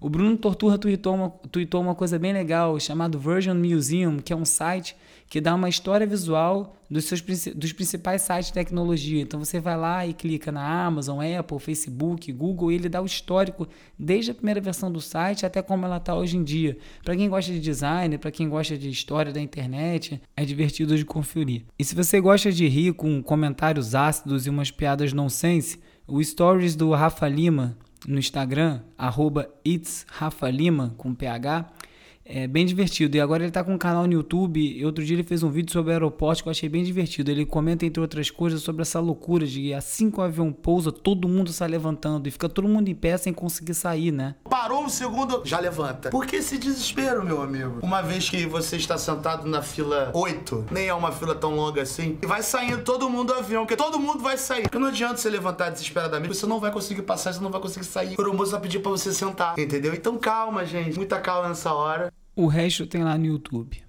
O 0.00 0.08
Bruno 0.08 0.36
Torturra 0.36 0.78
tweetou 0.78 1.14
uma, 1.14 1.30
tweetou 1.30 1.80
uma 1.80 1.94
coisa 1.94 2.18
bem 2.18 2.32
legal 2.32 2.78
chamado 2.80 3.18
Version 3.18 3.54
Museum, 3.54 4.18
que 4.18 4.32
é 4.32 4.36
um 4.36 4.44
site 4.44 4.96
que 5.28 5.40
dá 5.40 5.54
uma 5.54 5.68
história 5.68 6.06
visual 6.06 6.76
dos, 6.90 7.04
seus, 7.04 7.20
dos 7.54 7.72
principais 7.72 8.22
sites 8.22 8.46
de 8.46 8.54
tecnologia. 8.54 9.20
Então 9.20 9.38
você 9.38 9.60
vai 9.60 9.76
lá 9.76 10.06
e 10.06 10.14
clica 10.14 10.50
na 10.50 10.86
Amazon, 10.86 11.18
Apple, 11.20 11.58
Facebook, 11.58 12.32
Google, 12.32 12.72
e 12.72 12.76
ele 12.76 12.88
dá 12.88 13.02
o 13.02 13.06
histórico 13.06 13.68
desde 13.98 14.30
a 14.30 14.34
primeira 14.34 14.60
versão 14.60 14.90
do 14.90 15.00
site 15.00 15.44
até 15.44 15.60
como 15.60 15.84
ela 15.84 15.98
está 15.98 16.14
hoje 16.14 16.36
em 16.36 16.42
dia. 16.42 16.78
Para 17.04 17.16
quem 17.16 17.28
gosta 17.28 17.52
de 17.52 17.60
design, 17.60 18.16
para 18.16 18.30
quem 18.30 18.48
gosta 18.48 18.76
de 18.76 18.88
história 18.88 19.32
da 19.32 19.40
internet, 19.40 20.20
é 20.36 20.44
divertido 20.44 20.96
de 20.96 21.04
conferir. 21.04 21.64
E 21.78 21.84
se 21.84 21.94
você 21.94 22.20
gosta 22.20 22.50
de 22.50 22.66
rir 22.66 22.94
com 22.94 23.22
comentários 23.22 23.94
ácidos 23.94 24.46
e 24.46 24.50
umas 24.50 24.70
piadas 24.70 25.12
nonsense, 25.12 25.78
o 26.06 26.22
Stories 26.24 26.74
do 26.74 26.90
Rafa 26.92 27.28
Lima 27.28 27.76
no 28.06 28.18
Instagram, 28.18 28.80
arroba 28.96 29.50
itsrafalima, 29.64 30.94
com 30.96 31.14
PH, 31.14 31.66
é 32.28 32.46
bem 32.46 32.66
divertido. 32.66 33.16
E 33.16 33.20
agora 33.20 33.42
ele 33.42 33.48
está 33.48 33.64
com 33.64 33.74
um 33.74 33.78
canal 33.78 34.06
no 34.06 34.12
YouTube. 34.12 34.84
Outro 34.84 35.04
dia 35.04 35.16
ele 35.16 35.24
fez 35.24 35.42
um 35.42 35.50
vídeo 35.50 35.72
sobre 35.72 35.90
o 35.90 35.92
aeroporto 35.92 36.42
que 36.42 36.48
eu 36.48 36.50
achei 36.50 36.68
bem 36.68 36.84
divertido. 36.84 37.30
Ele 37.30 37.46
comenta, 37.46 37.86
entre 37.86 38.00
outras 38.00 38.30
coisas, 38.30 38.62
sobre 38.62 38.82
essa 38.82 39.00
loucura 39.00 39.46
de 39.46 39.72
assim 39.72 40.10
que 40.10 40.20
o 40.20 40.22
avião 40.22 40.52
pousa, 40.52 40.92
todo 40.92 41.26
mundo 41.26 41.52
sai 41.52 41.68
levantando. 41.68 42.28
E 42.28 42.30
fica 42.30 42.48
todo 42.48 42.68
mundo 42.68 42.88
em 42.88 42.94
pé 42.94 43.16
sem 43.16 43.32
conseguir 43.32 43.74
sair, 43.74 44.12
né? 44.12 44.34
Parou 44.48 44.84
um 44.84 44.88
segundo, 44.88 45.42
já 45.44 45.58
levanta. 45.58 46.10
Por 46.10 46.26
que 46.26 46.36
esse 46.36 46.58
desespero, 46.58 47.24
meu 47.24 47.42
amigo? 47.42 47.78
Uma 47.82 48.02
vez 48.02 48.28
que 48.28 48.46
você 48.46 48.76
está 48.76 48.98
sentado 48.98 49.48
na 49.48 49.62
fila 49.62 50.10
8, 50.14 50.66
nem 50.70 50.88
é 50.88 50.94
uma 50.94 51.12
fila 51.12 51.34
tão 51.34 51.54
longa 51.54 51.82
assim, 51.82 52.18
e 52.22 52.26
vai 52.26 52.42
saindo 52.42 52.82
todo 52.82 53.08
mundo 53.08 53.32
do 53.32 53.38
avião, 53.38 53.62
porque 53.64 53.76
todo 53.76 53.98
mundo 53.98 54.22
vai 54.22 54.36
sair. 54.36 54.62
Porque 54.62 54.78
não 54.78 54.88
adianta 54.88 55.16
você 55.16 55.30
levantar 55.30 55.70
desesperadamente, 55.70 56.34
você 56.34 56.46
não 56.46 56.60
vai 56.60 56.70
conseguir 56.70 57.02
passar, 57.02 57.32
você 57.32 57.40
não 57.40 57.50
vai 57.50 57.60
conseguir 57.60 57.86
sair. 57.86 58.16
O 58.18 58.34
moço 58.34 58.52
vai 58.52 58.60
pedir 58.60 58.80
pra 58.80 58.90
você 58.90 59.12
sentar, 59.12 59.58
entendeu? 59.58 59.94
Então 59.94 60.18
calma, 60.18 60.64
gente. 60.64 60.96
Muita 60.96 61.20
calma 61.20 61.48
nessa 61.48 61.72
hora. 61.72 62.12
O 62.38 62.46
resto 62.46 62.86
tem 62.86 63.02
lá 63.02 63.18
no 63.18 63.26
YouTube. 63.26 63.82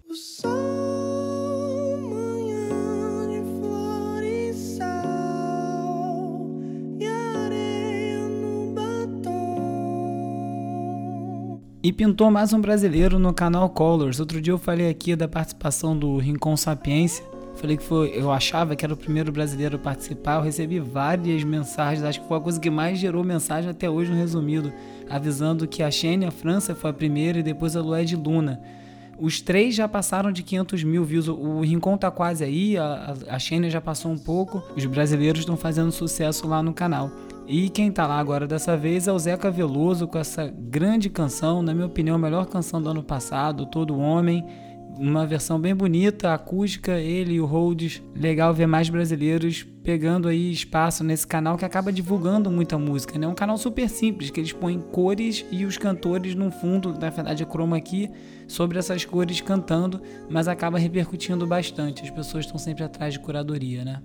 E 11.83 11.93
pintou 11.93 12.31
mais 12.31 12.51
um 12.51 12.59
brasileiro 12.59 13.19
no 13.19 13.31
canal 13.35 13.69
Colors. 13.69 14.19
Outro 14.19 14.41
dia 14.41 14.51
eu 14.51 14.57
falei 14.57 14.89
aqui 14.89 15.15
da 15.15 15.27
participação 15.27 15.95
do 15.95 16.17
Rincon 16.17 16.57
Sapiência. 16.57 17.28
Falei 17.59 17.75
que 17.75 17.83
foi, 17.83 18.13
eu 18.15 18.31
achava 18.31 18.73
que 18.73 18.85
era 18.85 18.93
o 18.93 18.97
primeiro 18.97 19.33
brasileiro 19.33 19.75
a 19.75 19.79
participar. 19.79 20.35
Eu 20.37 20.43
recebi 20.43 20.79
várias 20.79 21.43
mensagens, 21.43 22.05
acho 22.05 22.21
que 22.21 22.27
foi 22.27 22.37
a 22.37 22.39
coisa 22.39 22.57
que 22.57 22.69
mais 22.69 22.97
gerou 22.97 23.21
mensagem 23.21 23.69
até 23.69 23.89
hoje 23.89 24.09
no 24.09 24.17
resumido, 24.17 24.71
avisando 25.09 25.67
que 25.67 25.83
a 25.83 25.91
Xênia 25.91 26.31
França 26.31 26.73
foi 26.73 26.89
a 26.89 26.93
primeira 26.93 27.39
e 27.39 27.43
depois 27.43 27.75
a 27.75 27.81
Lué 27.81 28.05
de 28.05 28.15
Luna. 28.15 28.61
Os 29.19 29.41
três 29.41 29.75
já 29.75 29.89
passaram 29.89 30.31
de 30.31 30.41
500 30.41 30.85
mil 30.85 31.03
views. 31.03 31.27
O 31.27 31.59
Rincon 31.59 31.97
tá 31.97 32.09
quase 32.09 32.45
aí, 32.45 32.77
a, 32.77 33.13
a 33.27 33.37
Xênia 33.37 33.69
já 33.69 33.81
passou 33.81 34.09
um 34.09 34.17
pouco. 34.17 34.63
Os 34.77 34.85
brasileiros 34.85 35.41
estão 35.41 35.57
fazendo 35.57 35.91
sucesso 35.91 36.47
lá 36.47 36.63
no 36.63 36.73
canal. 36.73 37.11
E 37.45 37.67
quem 37.67 37.91
tá 37.91 38.07
lá 38.07 38.19
agora 38.19 38.47
dessa 38.47 38.77
vez 38.77 39.05
é 39.05 39.11
o 39.11 39.19
Zeca 39.19 39.51
Veloso 39.51 40.07
com 40.07 40.17
essa 40.17 40.47
grande 40.47 41.09
canção, 41.09 41.61
na 41.61 41.73
minha 41.73 41.87
opinião, 41.87 42.15
a 42.15 42.19
melhor 42.19 42.45
canção 42.45 42.81
do 42.81 42.89
ano 42.89 43.03
passado, 43.03 43.65
Todo 43.65 43.99
Homem 43.99 44.45
uma 44.97 45.25
versão 45.25 45.59
bem 45.59 45.75
bonita, 45.75 46.33
acústica, 46.33 46.99
ele 46.99 47.33
e 47.33 47.41
o 47.41 47.45
Rhodes. 47.45 48.01
Legal 48.15 48.53
ver 48.53 48.67
mais 48.67 48.89
brasileiros 48.89 49.65
pegando 49.83 50.27
aí 50.27 50.51
espaço 50.51 51.03
nesse 51.03 51.25
canal 51.25 51.57
que 51.57 51.65
acaba 51.65 51.91
divulgando 51.91 52.51
muita 52.51 52.77
música, 52.77 53.17
né? 53.17 53.27
Um 53.27 53.33
canal 53.33 53.57
super 53.57 53.89
simples, 53.89 54.29
que 54.29 54.39
eles 54.39 54.53
põem 54.53 54.79
cores 54.79 55.45
e 55.51 55.65
os 55.65 55.77
cantores 55.77 56.35
no 56.35 56.51
fundo, 56.51 56.93
na 56.93 57.09
verdade 57.09 57.43
é 57.43 57.45
chroma 57.45 57.77
aqui, 57.77 58.09
sobre 58.47 58.77
essas 58.77 59.05
cores 59.05 59.41
cantando, 59.41 60.01
mas 60.29 60.47
acaba 60.47 60.77
repercutindo 60.77 61.47
bastante. 61.47 62.03
As 62.03 62.09
pessoas 62.09 62.45
estão 62.45 62.57
sempre 62.57 62.83
atrás 62.83 63.13
de 63.13 63.19
curadoria, 63.19 63.83
né? 63.83 64.01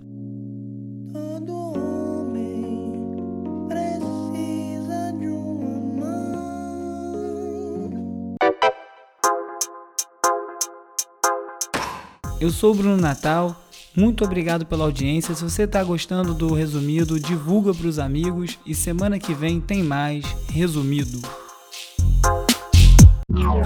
Eu 12.45 12.51
sou 12.51 12.73
o 12.73 12.75
Bruno 12.75 12.97
Natal. 12.97 13.59
Muito 13.95 14.23
obrigado 14.23 14.67
pela 14.67 14.83
audiência. 14.83 15.33
Se 15.33 15.41
você 15.41 15.63
está 15.63 15.83
gostando 15.83 16.31
do 16.31 16.53
resumido, 16.53 17.19
divulga 17.19 17.73
para 17.73 17.87
os 17.87 17.97
amigos 17.97 18.59
e 18.63 18.75
semana 18.75 19.17
que 19.17 19.33
vem 19.33 19.59
tem 19.59 19.81
mais 19.81 20.23
resumido. 20.51 21.19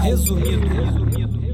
Resumido, 0.00 0.66
resumido. 0.66 1.49